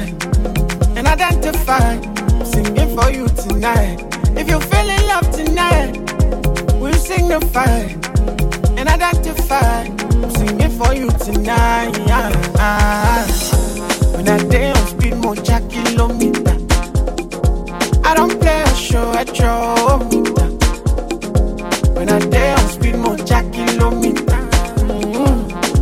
and 0.96 1.08
identify? 1.08 1.94
I'm 1.94 2.46
singing 2.46 2.96
for 2.96 3.10
you 3.10 3.26
tonight. 3.28 3.98
If 4.38 4.48
you're 4.48 4.60
feeling 4.60 5.06
love 5.08 5.28
tonight, 5.32 5.96
will 6.78 6.90
you 6.90 6.98
signify 6.98 7.88
and 8.78 8.88
identify? 8.88 9.82
I'm 9.82 10.30
singing 10.30 10.70
for 10.70 10.94
you 10.94 11.10
tonight. 11.18 11.98
When 14.14 14.28
I 14.28 14.38
day 14.48 14.70
on 14.70 14.86
speed, 14.86 15.16
more 15.16 15.34
kilometer. 15.34 16.56
I 18.04 18.14
don't 18.14 18.40
play 18.40 18.62
a 18.62 18.74
show 18.76 19.12
at 19.14 19.36
your 19.36 19.98
meter. 20.04 20.24
When 20.24 20.33
I 22.14 22.18
day 22.20 22.52
on 22.52 22.68
speed, 22.68 22.96
more 22.96 23.16
jack. 23.16 23.44
Mm. 23.46 23.88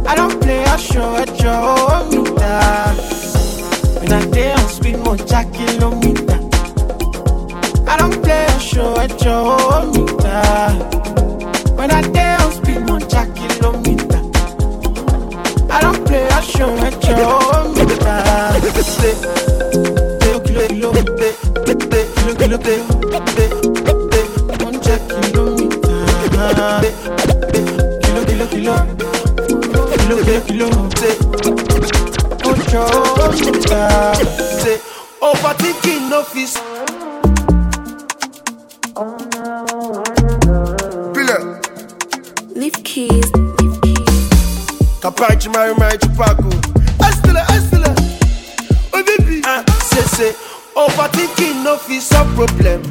I 0.06 0.14
don't 0.14 0.40
play 0.40 0.64
a 0.64 0.78
show 0.78 1.16
at 1.16 1.28
your 1.42 2.04
meter. 2.08 2.94
When 4.00 4.12
I 4.14 4.24
day 4.30 4.52
on 4.52 4.68
speed, 4.70 4.98
more 5.00 5.16
jack. 5.18 5.48
I 7.86 7.96
don't 7.98 8.22
play 8.22 8.46
a 8.46 8.58
show 8.58 8.96
at. 8.96 9.12
When 11.76 11.90
I 11.90 12.00
day 12.00 12.34
on 12.40 12.52
speed, 12.52 12.80
more 12.88 13.00
jack. 13.00 13.28
I 15.70 15.80
don't 15.82 16.06
play 16.06 16.26
a 16.28 16.40
show 16.40 16.74
kilo, 20.22 20.40
kilo, 20.40 20.66
kilo, 20.68 20.92
pe, 20.92 21.28
pe, 21.66 21.74
pe, 21.90 21.98
kilo, 22.14 22.56
kilo, 22.56 23.61
Pe, 26.62 26.90
pe, 27.50 27.60
kilo, 28.02 28.20
kilo, 28.24 28.46
kilo, 28.46 28.74
kilo, 29.98 30.16
kilo, 30.22 30.40
kilo, 30.46 30.68
say, 30.94 31.14
ocho 32.46 32.82
meter. 33.50 34.14
Say, 34.62 34.78
overthinking 35.20 36.08
no 36.08 36.22
fees. 36.22 36.54
Leaf 42.54 42.74
keys. 42.84 43.30
Capaci, 45.00 45.48
Mari, 45.52 45.74
Mari, 45.74 45.98
Chupaco. 45.98 46.48
Estela, 47.00 47.42
Estela. 47.56 47.90
Oh, 48.92 49.02
baby. 49.02 49.42
Ah, 49.44 49.64
say, 49.82 50.02
say. 50.02 50.32
Overthinking 50.76 51.64
no 51.64 51.76
fit 51.76 52.02
solve 52.02 52.32
problem. 52.36 52.81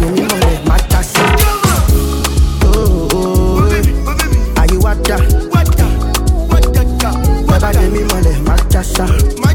Dábàdé 0.00 0.06
mímọ́ 0.14 0.38
rẹ̀ 0.44 0.58
má 0.68 0.76
jásá. 0.90 1.24
ayé 4.60 4.76
wáta 4.84 5.16
dábàdé 7.50 7.84
mímọ́ 7.94 8.18
rẹ̀ 8.26 8.38
má 8.46 8.54
jásá. 8.72 9.04
ayé 9.42 9.47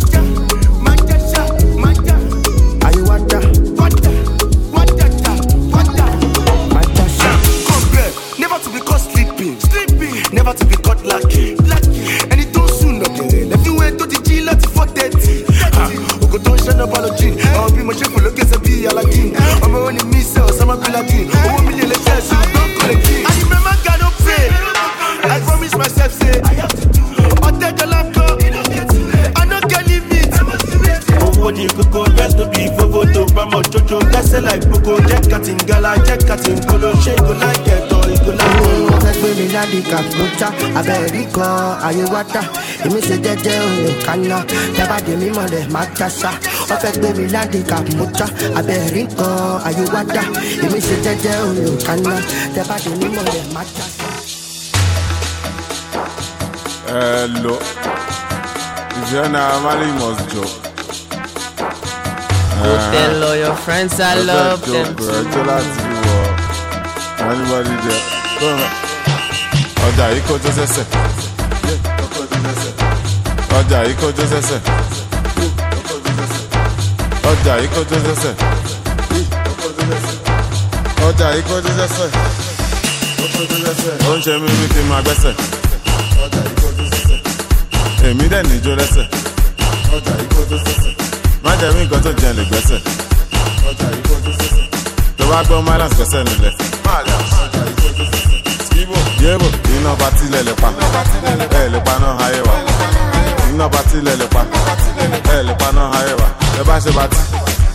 abẹ́rẹ́ 40.80 41.26
kan 41.36 41.56
ayé 41.88 42.04
wáta 42.14 42.42
èmi 42.86 43.00
ṣe 43.08 43.16
jẹ́jẹ́ 43.26 43.58
òní 43.68 43.92
kaná 44.06 44.38
dábàdé 44.78 45.14
mímọ́ 45.22 45.46
rẹ̀ 45.54 45.66
má 45.74 45.82
jásá 45.98 46.32
wọ́n 46.70 46.80
fẹ́ 46.84 46.94
pé 47.02 47.10
mi 47.18 47.26
láti 47.36 47.60
kàkúta 47.72 48.26
abẹ́rẹ́ 48.60 49.06
kan 49.18 49.36
ayé 49.68 49.84
wáta 49.94 50.24
èmi 50.66 50.80
ṣe 50.88 50.96
jẹ́jẹ́ 51.06 51.36
òní 51.48 51.64
kaná 51.88 52.16
dábàdé 52.56 52.90
mímọ́ 53.02 53.24
rẹ̀ 53.34 53.46
má 53.56 53.62
jásá. 53.76 54.08
Hello. 56.94 57.56
Fiona 59.08 59.42
Amali 59.56 59.90
must 60.00 60.22
joke. 60.32 60.56
Go 62.64 62.74
tell 62.94 63.24
all 63.28 63.36
your 63.44 63.56
friends. 63.66 64.00
I 64.00 64.14
love 64.30 64.62
them 64.74 64.88
uh, 64.88 64.98
too. 64.98 65.12
Ẹjọ́ 65.20 65.44
láti 65.50 65.82
wọ 66.06 66.18
anybody 67.32 67.76
there? 67.84 68.04
Go 68.40 68.48
on 68.64 68.83
ọjà 69.88 70.06
yìí 70.14 70.22
kọjú 70.28 70.50
sẹ́sẹ̀. 70.58 70.86
Ọjà 73.58 73.80
yìí 73.88 73.96
kọjú 74.02 74.24
sẹ́sẹ̀. 74.32 74.60
Ọjà 77.30 77.54
yìí 77.62 77.68
kọjú 77.76 77.98
sẹ́sẹ̀. 78.06 78.34
Ọjà 81.08 81.28
yìí 81.36 81.44
kọjú 81.50 81.72
sẹ́sẹ̀. 81.80 82.10
Ó 84.10 84.12
ń 84.18 84.20
ṣe 84.26 84.34
mí 84.42 84.50
bí 84.60 84.66
kí 84.74 84.80
n 84.84 84.86
máa 84.90 85.02
gbẹ́sẹ̀. 85.06 85.34
Èmi 88.08 88.26
dẹ̀ 88.32 88.44
níjó 88.50 88.74
lẹ́sẹ̀. 88.80 89.06
Má 91.44 91.52
jẹ́ 91.60 91.70
mí 91.76 91.82
nǹkan 91.86 92.02
tó 92.06 92.12
jẹ́ 92.22 92.32
lè 92.38 92.44
gbẹ́sẹ̀. 92.50 92.80
Tó 95.18 95.24
bá 95.30 95.40
gbọ́ 95.48 95.62
malance 95.68 95.96
gbẹ́sẹ̀ 95.98 96.22
nílẹ̀ 96.28 96.54
yébo 99.24 99.46
iná 99.78 99.92
bá 100.00 100.08
tilẹ̀ 100.18 100.44
lè 100.48 100.54
pa. 100.62 100.70
Ẹ̀ 101.60 101.70
lè 101.74 101.80
pa 101.86 101.94
náà 102.04 102.14
ayé 102.26 102.42
wa. 102.48 102.56
Iná 103.50 103.68
bá 103.70 103.80
tilẹ̀ 103.92 104.16
lè 104.22 104.28
pa. 104.34 104.42
Ẹ̀ 105.36 105.44
lè 105.48 105.54
pa 105.60 105.68
náà 105.76 105.90
ayé 106.00 106.14
wa. 106.22 106.28
Ẹ 106.60 106.64
bá 106.68 106.76
ṣe 106.80 106.92
bá 106.98 107.08
ti 107.08 107.18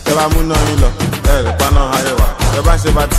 ẹ 0.09 0.13
bá 0.17 0.27
mú 0.33 0.39
náà 0.49 0.57
yín 0.67 0.79
lọ 0.83 0.89
ẹ̀ 1.33 1.43
lè 1.45 1.51
pa 1.59 1.67
náà 1.75 1.85
ayé 1.97 2.11
wa. 2.19 2.27
Ẹ 2.57 2.61
bá 2.65 2.73
ṣe 2.83 2.91
bá 2.97 3.03
ti 3.07 3.17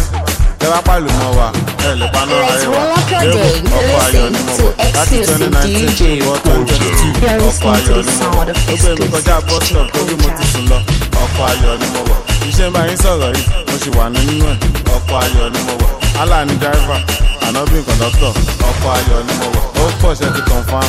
ẹ 0.64 0.66
bá 0.72 0.78
pàlù 0.86 1.08
mọ́ 1.20 1.30
wa 1.38 1.46
ẹ̀ 1.88 1.94
lè 2.00 2.06
pa 2.14 2.20
náà 2.28 2.40
ayé 2.52 2.66
wa. 2.74 2.82
yébo 3.24 3.40
ọkọ̀ 3.78 3.98
ayọ̀ 4.06 4.30
ni 4.34 4.38
mo 4.46 4.52
wọ̀ 4.62 4.72
láti 4.96 5.16
twenty 5.26 5.48
nineteen 5.54 6.18
wọ 6.26 6.34
twenty 6.44 6.74
twenty 6.78 7.08
two 7.20 7.48
ọkọ̀ 7.48 7.70
ayọ̀ 7.76 8.02
ni 8.06 8.12
mo 8.20 8.26
wọ̀ 8.36 8.44
ó 8.72 8.76
gbé 8.80 8.90
mi 8.98 9.06
kọjá 9.12 9.36
bus 9.46 9.62
stop 9.68 9.86
torí 9.92 10.14
mo 10.22 10.28
ti 10.38 10.44
sùn 10.52 10.64
lọ 10.70 10.78
ọkọ̀ 11.24 11.44
ayọ̀ 11.50 11.74
ni 11.80 11.86
mo 11.94 12.00
wọ̀ 12.08 12.18
iṣẹ́ 12.48 12.70
bá 12.74 12.80
yín 12.88 12.96
sọ̀rọ̀ 13.04 13.30
yìí? 13.36 13.44
Mo 13.68 13.74
sì 13.82 13.90
wà 13.96 14.04
nínú 14.14 14.44
ẹ̀. 14.52 14.56
Ọkọ̀ 14.96 15.16
ayọ̀ 15.24 15.48
ni 15.54 15.60
mo 15.66 15.72
wọ̀ 15.82 15.90
allah 16.22 16.44
ni 16.46 16.54
driver 16.62 17.00
anobin 17.46 17.82
conductor. 17.88 18.32
Ọkọ̀ 18.70 18.90
ayọ̀ 18.98 19.20
ni 19.26 19.32
mo 19.40 19.46
wọ̀ 19.54 19.64
ó 19.82 19.84
pọ̀ 20.00 20.12
ṣe 20.18 20.26
ti 20.34 20.42
confam. 20.50 20.88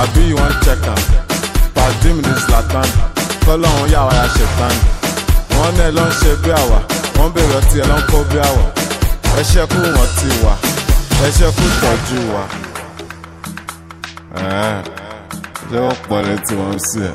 Àbí 0.00 0.20
you 0.30 0.36
wan 0.36 0.52
check 0.64 0.86
am 0.92 1.00
pàdé 1.74 2.08
mi 2.16 2.22
ní 2.26 2.32
zlatan. 2.44 2.88
Kọ́lọ́hún 3.46 3.86
yà 3.92 4.00
wá 4.06 4.12
ya 4.20 4.26
ṣètàn 4.36 4.74
wọ́n 5.56 5.80
ẹ 5.84 5.88
ló 5.96 6.04
ń 6.08 6.10
ṣe 6.20 6.30
bí 6.42 6.50
àwà. 6.62 6.78
Wọ́n 7.16 7.30
bèrè 7.34 7.54
ọtí 7.60 7.76
ẹ 7.82 7.84
ló 7.90 7.96
ń 7.98 8.02
kó 8.10 8.18
bí 8.30 8.38
àwọ̀ 8.48 8.66
ẹ 9.38 9.42
ṣẹ́kù 9.50 9.78
wọ́n 9.96 10.10
ti 10.18 10.28
wà. 10.44 10.54
Ẹ 11.24 11.28
ṣẹ́kù 11.38 11.64
tọ́jú 11.82 12.18
wa. 12.34 12.44
ṣé 15.70 15.78
wọ́n 15.84 15.96
pọ̀ 16.08 16.18
létí 16.26 16.54
wọn 16.60 16.76
sí 16.88 17.00
ẹ̀ 17.10 17.14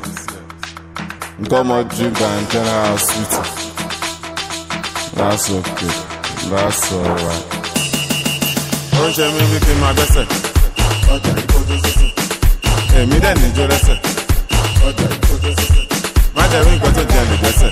ọmọ 1.42 1.82
drink 1.96 2.20
and 2.20 2.50
general 2.50 2.86
hospital 2.96 3.44
that's 5.16 5.50
okay. 5.50 5.90
That's 6.50 6.92
alright. 6.92 7.44
ṣe 9.16 9.26
mí 9.34 9.42
bí 9.50 9.58
kí 9.64 9.72
n 9.72 9.80
èmi 12.98 13.16
dẹ̀ 13.24 13.34
níjó 13.40 13.64
lẹ́sẹ̀. 13.70 13.96
Má 16.36 16.42
jẹ́ 16.50 16.60
rí 16.66 16.72
nǹkan 16.76 16.92
tó 16.96 17.02
jẹ́ 17.12 17.22
lè 17.30 17.36
gbẹ́sẹ̀ 17.42 17.70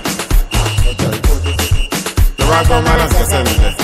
tó 2.38 2.44
bá 2.50 2.58
gbọ́ 2.66 2.78
má 2.86 2.92
lọ́sẹ̀ 3.00 3.18
kẹsẹ̀ 3.18 3.42
nílẹ̀ 3.46 3.74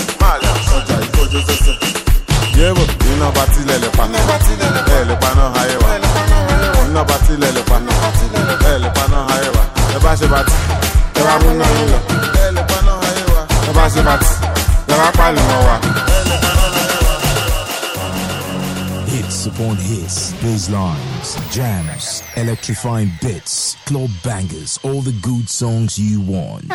yéèbò 2.59 2.83
iná 3.13 3.29
bá 3.37 3.45
tilẹ̀ 3.55 3.79
lè 3.83 3.89
pa 3.97 4.05
ẹ̀ 4.99 5.05
lè 5.09 5.15
pa 5.23 5.31
náà 5.39 5.49
ayé 5.61 5.77
wa. 5.83 5.91
Iná 6.91 7.03
bá 7.09 7.17
tilẹ̀ 7.27 7.53
lè 7.57 7.63
pa 7.71 7.77
ẹ̀ 8.71 8.79
lè 8.83 8.91
pa 8.97 9.05
náà 9.13 9.23
ayé 9.35 9.49
wa 9.57 9.58
Hits 19.07 19.45
upon 19.45 19.77
hits, 19.77 20.33
bass 20.41 20.71
lines, 20.71 21.37
jams, 21.51 22.23
electrifying 22.37 23.11
bits, 23.21 23.77
club 23.85 24.09
bangers, 24.25 24.79
all 24.83 25.03
the 25.03 25.13
good 25.21 25.47
songs 25.47 25.99
you 25.99 26.23
want. 26.23 26.69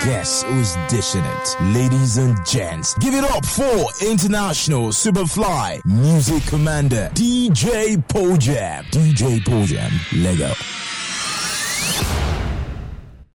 Guess 0.00 0.42
who's 0.42 0.74
dishing 0.88 1.24
it? 1.24 1.56
Ladies 1.72 2.16
and 2.16 2.36
gents, 2.44 2.94
give 2.94 3.14
it 3.14 3.22
up 3.22 3.46
for 3.46 3.86
International 4.04 4.88
Superfly 4.88 5.84
Music 5.84 6.42
Commander 6.48 7.10
DJ 7.14 7.96
Pojam. 8.08 8.82
DJ 8.86 9.38
Pojam, 9.44 9.92
Lego. 10.20 10.52